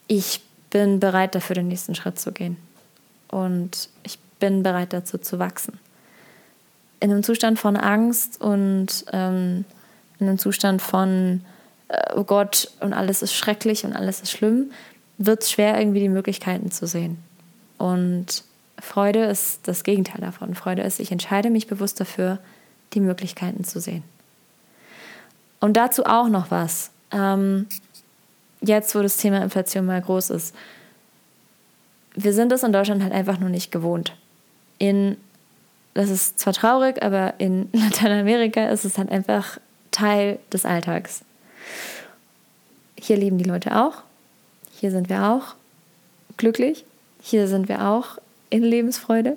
ich 0.07 0.41
bin 0.71 1.01
bereit 1.01 1.35
dafür, 1.35 1.55
den 1.55 1.67
nächsten 1.67 1.97
Schritt 1.97 2.21
zu 2.21 2.31
gehen. 2.31 2.59
Und 3.27 3.89
ich 4.05 4.21
bin 4.39 4.63
bereit 4.63 4.93
dazu 4.93 5.19
zu 5.19 5.41
wachsen. 5.41 5.81
In 7.03 7.11
einem 7.11 7.23
Zustand 7.23 7.59
von 7.59 7.77
Angst 7.77 8.41
und 8.41 9.05
ähm, 9.13 9.65
in 10.21 10.29
einem 10.29 10.39
Zustand 10.39 10.81
von, 10.81 11.43
äh, 11.89 12.15
oh 12.15 12.25
Gott, 12.25 12.71
und 12.81 12.93
alles 12.93 13.23
ist 13.23 13.35
schrecklich 13.35 13.85
und 13.85 13.95
alles 13.95 14.21
ist 14.21 14.31
schlimm, 14.31 14.71
wird 15.19 15.43
es 15.43 15.51
schwer, 15.51 15.79
irgendwie 15.79 16.01
die 16.01 16.09
Möglichkeiten 16.09 16.71
zu 16.71 16.87
sehen. 16.87 17.19
Und 17.77 18.45
Freude 18.79 19.25
ist 19.25 19.67
das 19.67 19.83
Gegenteil 19.83 20.21
davon. 20.21 20.55
Freude 20.55 20.83
ist, 20.83 21.01
ich 21.01 21.11
entscheide 21.11 21.51
mich 21.51 21.67
bewusst 21.67 21.99
dafür, 22.01 22.39
die 22.93 23.01
Möglichkeiten 23.01 23.65
zu 23.65 23.81
sehen. 23.81 24.05
Und 25.61 25.77
dazu 25.77 26.07
auch 26.07 26.29
noch 26.29 26.51
was. 26.51 26.91
Ähm, 27.11 27.67
jetzt, 28.61 28.95
wo 28.95 29.03
das 29.03 29.17
Thema 29.17 29.43
Inflation 29.43 29.87
mal 29.87 30.01
groß 30.01 30.31
ist. 30.31 30.55
Wir 32.15 32.33
sind 32.33 32.53
es 32.53 32.63
in 32.63 32.73
Deutschland 32.73 33.03
halt 33.03 33.13
einfach 33.13 33.39
nur 33.39 33.49
nicht 33.49 33.73
gewohnt. 33.73 34.15
In, 34.79 35.17
das 35.95 36.11
ist 36.11 36.39
zwar 36.39 36.53
traurig, 36.53 37.03
aber 37.03 37.35
in 37.39 37.69
Lateinamerika 37.73 38.69
ist 38.69 38.85
es 38.85 38.99
halt 38.99 39.11
einfach 39.11 39.59
Teil 39.91 40.39
des 40.53 40.65
Alltags. 40.65 41.23
Hier 42.99 43.17
leben 43.17 43.39
die 43.39 43.45
Leute 43.45 43.77
auch. 43.77 44.03
Hier 44.79 44.91
sind 44.91 45.09
wir 45.09 45.29
auch 45.29 45.55
glücklich. 46.37 46.85
Hier 47.21 47.47
sind 47.49 47.69
wir 47.69 47.87
auch 47.89 48.19
in 48.51 48.63
Lebensfreude. 48.63 49.37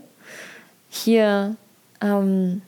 Hier 0.90 1.56
ähm, 2.02 2.62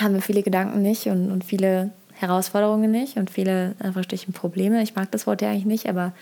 haben 0.00 0.14
wir 0.14 0.22
viele 0.22 0.42
Gedanken 0.42 0.82
nicht 0.82 1.06
und, 1.06 1.30
und 1.30 1.44
viele 1.44 1.90
Herausforderungen 2.14 2.90
nicht 2.90 3.16
und 3.16 3.30
viele 3.30 3.74
Anführungsstrichen 3.78 4.32
Probleme. 4.32 4.82
Ich 4.82 4.94
mag 4.94 5.10
das 5.10 5.26
Wort 5.26 5.42
ja 5.42 5.50
eigentlich 5.50 5.64
nicht, 5.64 5.88
aber 5.88 6.12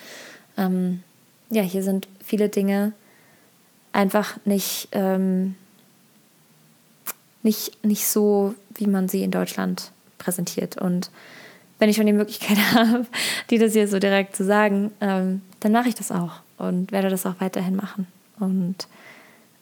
ähm, 0.56 1.02
ja, 1.50 1.62
hier 1.62 1.82
sind 1.82 2.08
viele 2.24 2.48
Dinge 2.48 2.92
einfach 3.92 4.36
nicht, 4.44 4.88
ähm, 4.92 5.54
nicht, 7.42 7.84
nicht 7.84 8.06
so, 8.06 8.54
wie 8.74 8.86
man 8.86 9.08
sie 9.08 9.22
in 9.22 9.30
Deutschland 9.30 9.92
präsentiert. 10.18 10.76
Und 10.78 11.10
wenn 11.78 11.88
ich 11.88 11.96
schon 11.96 12.06
die 12.06 12.12
Möglichkeit 12.12 12.58
habe, 12.74 13.06
die 13.50 13.58
das 13.58 13.72
hier 13.72 13.88
so 13.88 13.98
direkt 13.98 14.36
zu 14.36 14.44
sagen, 14.44 14.92
ähm, 15.00 15.42
dann 15.60 15.72
mache 15.72 15.88
ich 15.88 15.94
das 15.94 16.12
auch 16.12 16.32
und 16.58 16.92
werde 16.92 17.10
das 17.10 17.26
auch 17.26 17.34
weiterhin 17.40 17.76
machen. 17.76 18.06
Und 18.38 18.86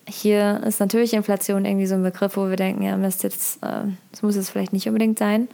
hier 0.07 0.63
ist 0.67 0.81
natürlich 0.81 1.15
Inflation 1.15 1.65
irgendwie 1.65 1.87
so 1.87 1.95
ein 1.95 2.03
Begriff, 2.03 2.37
wo 2.37 2.49
wir 2.49 2.57
denken, 2.57 2.83
ja, 2.83 2.97
Mist, 2.97 3.23
jetzt, 3.23 3.63
äh, 3.63 3.85
das 4.11 4.23
muss 4.23 4.37
es 4.37 4.51
vielleicht 4.51 4.73
nicht 4.73 4.87
unbedingt 4.87 5.19
sein. 5.19 5.49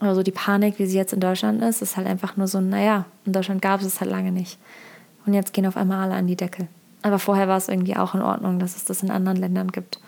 Aber 0.00 0.14
so 0.14 0.22
die 0.22 0.32
Panik, 0.32 0.78
wie 0.78 0.86
sie 0.86 0.96
jetzt 0.96 1.12
in 1.12 1.20
Deutschland 1.20 1.62
ist, 1.62 1.82
ist 1.82 1.96
halt 1.96 2.06
einfach 2.06 2.36
nur 2.36 2.46
so, 2.46 2.60
naja, 2.60 3.04
in 3.24 3.32
Deutschland 3.32 3.62
gab 3.62 3.80
es 3.80 3.86
es 3.86 4.00
halt 4.00 4.10
lange 4.10 4.32
nicht. 4.32 4.58
Und 5.26 5.34
jetzt 5.34 5.52
gehen 5.52 5.66
auf 5.66 5.76
einmal 5.76 6.02
alle 6.02 6.14
an 6.14 6.26
die 6.26 6.36
Decke. 6.36 6.68
Aber 7.02 7.18
vorher 7.18 7.48
war 7.48 7.56
es 7.56 7.68
irgendwie 7.68 7.96
auch 7.96 8.14
in 8.14 8.22
Ordnung, 8.22 8.58
dass 8.58 8.76
es 8.76 8.84
das 8.84 9.02
in 9.02 9.10
anderen 9.10 9.38
Ländern 9.38 9.70
gibt. 9.70 9.98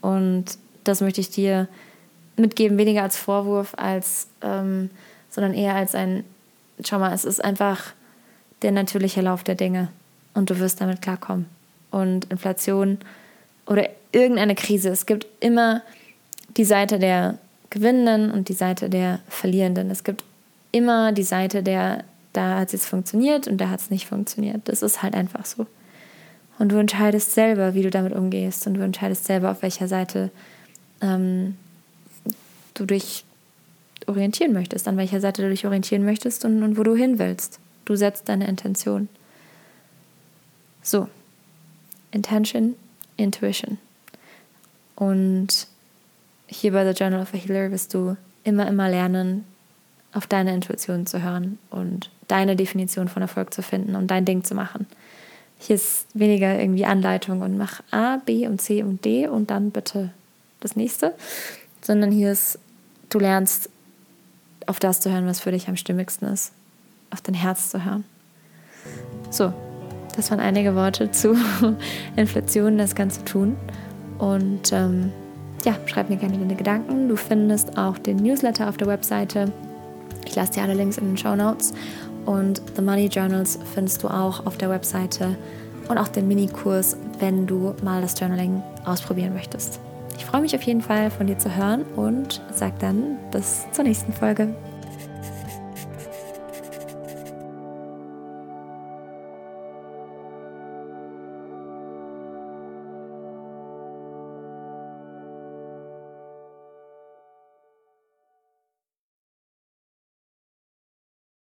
Und 0.00 0.58
das 0.84 1.00
möchte 1.00 1.20
ich 1.20 1.30
dir 1.30 1.68
mitgeben, 2.36 2.78
weniger 2.78 3.02
als 3.02 3.16
Vorwurf, 3.16 3.74
als, 3.76 4.28
ähm, 4.42 4.90
sondern 5.30 5.54
eher 5.54 5.74
als 5.74 5.94
ein, 5.94 6.24
schau 6.84 6.98
mal, 6.98 7.12
es 7.12 7.24
ist 7.24 7.44
einfach 7.44 7.92
der 8.62 8.72
natürliche 8.72 9.20
Lauf 9.20 9.44
der 9.44 9.54
Dinge 9.54 9.88
und 10.34 10.50
du 10.50 10.58
wirst 10.58 10.80
damit 10.80 11.02
klarkommen. 11.02 11.46
Und 11.90 12.24
Inflation 12.30 12.98
oder 13.66 13.88
irgendeine 14.12 14.54
Krise, 14.54 14.90
es 14.90 15.06
gibt 15.06 15.26
immer 15.40 15.82
die 16.56 16.64
Seite 16.64 16.98
der 16.98 17.38
Gewinnenden 17.70 18.30
und 18.30 18.48
die 18.48 18.54
Seite 18.54 18.90
der 18.90 19.20
Verlierenden. 19.28 19.90
Es 19.90 20.04
gibt 20.04 20.24
immer 20.72 21.12
die 21.12 21.22
Seite 21.22 21.62
der, 21.62 22.04
da 22.32 22.58
hat 22.58 22.68
es 22.68 22.72
jetzt 22.72 22.86
funktioniert 22.86 23.46
und 23.48 23.58
da 23.58 23.68
hat 23.68 23.80
es 23.80 23.90
nicht 23.90 24.06
funktioniert. 24.06 24.62
Das 24.64 24.82
ist 24.82 25.02
halt 25.02 25.14
einfach 25.14 25.44
so. 25.44 25.66
Und 26.58 26.70
du 26.70 26.76
entscheidest 26.76 27.32
selber, 27.32 27.74
wie 27.74 27.82
du 27.82 27.90
damit 27.90 28.12
umgehst 28.12 28.66
und 28.66 28.74
du 28.74 28.80
entscheidest 28.80 29.24
selber, 29.24 29.50
auf 29.50 29.62
welcher 29.62 29.88
Seite 29.88 30.30
ähm, 31.00 31.56
du 32.74 32.86
dich 32.86 33.24
orientieren 34.06 34.52
möchtest, 34.52 34.86
an 34.88 34.96
welcher 34.96 35.20
Seite 35.20 35.42
du 35.42 35.50
dich 35.50 35.64
orientieren 35.64 36.04
möchtest 36.04 36.44
und, 36.44 36.62
und 36.62 36.76
wo 36.76 36.82
du 36.82 36.94
hin 36.94 37.18
willst. 37.18 37.58
Du 37.84 37.96
setzt 37.96 38.28
deine 38.28 38.46
Intention. 38.46 39.08
So, 40.82 41.08
Intention, 42.10 42.74
Intuition. 43.16 43.78
Und 44.96 45.66
hier 46.46 46.72
bei 46.72 46.90
The 46.90 46.98
Journal 46.98 47.22
of 47.22 47.34
a 47.34 47.36
Healer 47.36 47.70
wirst 47.70 47.94
du 47.94 48.16
immer, 48.44 48.68
immer 48.68 48.88
lernen, 48.88 49.44
auf 50.12 50.26
deine 50.26 50.54
Intuition 50.54 51.06
zu 51.06 51.22
hören 51.22 51.58
und 51.70 52.10
deine 52.28 52.54
Definition 52.56 53.08
von 53.08 53.22
Erfolg 53.22 53.52
zu 53.52 53.62
finden 53.62 53.96
und 53.96 54.10
dein 54.10 54.24
Ding 54.24 54.44
zu 54.44 54.54
machen. 54.54 54.86
Hier 55.58 55.76
ist 55.76 56.06
weniger 56.14 56.58
irgendwie 56.58 56.84
Anleitung 56.84 57.42
und 57.42 57.58
mach 57.58 57.82
A, 57.90 58.18
B 58.18 58.46
und 58.46 58.60
C 58.60 58.82
und 58.82 59.04
D 59.04 59.26
und 59.26 59.50
dann 59.50 59.70
bitte 59.70 60.10
das 60.64 60.76
nächste, 60.76 61.14
sondern 61.82 62.10
hier 62.10 62.32
ist, 62.32 62.58
du 63.10 63.18
lernst 63.18 63.70
auf 64.66 64.80
das 64.80 65.00
zu 65.00 65.12
hören, 65.12 65.26
was 65.26 65.40
für 65.40 65.52
dich 65.52 65.68
am 65.68 65.76
stimmigsten 65.76 66.26
ist, 66.28 66.52
auf 67.10 67.20
dein 67.20 67.34
Herz 67.34 67.70
zu 67.70 67.84
hören. 67.84 68.04
So, 69.30 69.52
das 70.16 70.30
waren 70.30 70.40
einige 70.40 70.74
Worte 70.74 71.10
zu 71.10 71.36
Inflation, 72.16 72.78
das 72.78 72.94
Ganze 72.94 73.24
tun. 73.24 73.56
Und 74.18 74.72
ähm, 74.72 75.12
ja, 75.64 75.74
schreib 75.86 76.08
mir 76.08 76.16
gerne 76.16 76.38
deine 76.38 76.54
Gedanken. 76.54 77.08
Du 77.08 77.16
findest 77.16 77.76
auch 77.76 77.98
den 77.98 78.16
Newsletter 78.18 78.68
auf 78.68 78.76
der 78.76 78.86
Webseite. 78.86 79.52
Ich 80.24 80.34
lasse 80.34 80.52
dir 80.52 80.62
alle 80.62 80.74
Links 80.74 80.98
in 80.98 81.06
den 81.06 81.16
Show 81.16 81.34
Notes. 81.34 81.74
Und 82.26 82.62
The 82.76 82.82
Money 82.82 83.06
Journals 83.06 83.58
findest 83.74 84.02
du 84.02 84.08
auch 84.08 84.46
auf 84.46 84.56
der 84.56 84.70
Webseite 84.70 85.36
und 85.88 85.98
auch 85.98 86.08
den 86.08 86.26
Minikurs, 86.28 86.96
wenn 87.18 87.46
du 87.46 87.74
mal 87.82 88.00
das 88.00 88.18
Journaling 88.18 88.62
ausprobieren 88.84 89.34
möchtest. 89.34 89.80
Ich 90.34 90.36
freue 90.36 90.42
mich 90.42 90.56
auf 90.56 90.62
jeden 90.62 90.80
Fall 90.80 91.12
von 91.12 91.28
dir 91.28 91.38
zu 91.38 91.54
hören 91.54 91.82
und 91.94 92.42
sag 92.52 92.76
dann 92.80 93.18
bis 93.30 93.70
zur 93.70 93.84
nächsten 93.84 94.12
Folge. 94.12 94.52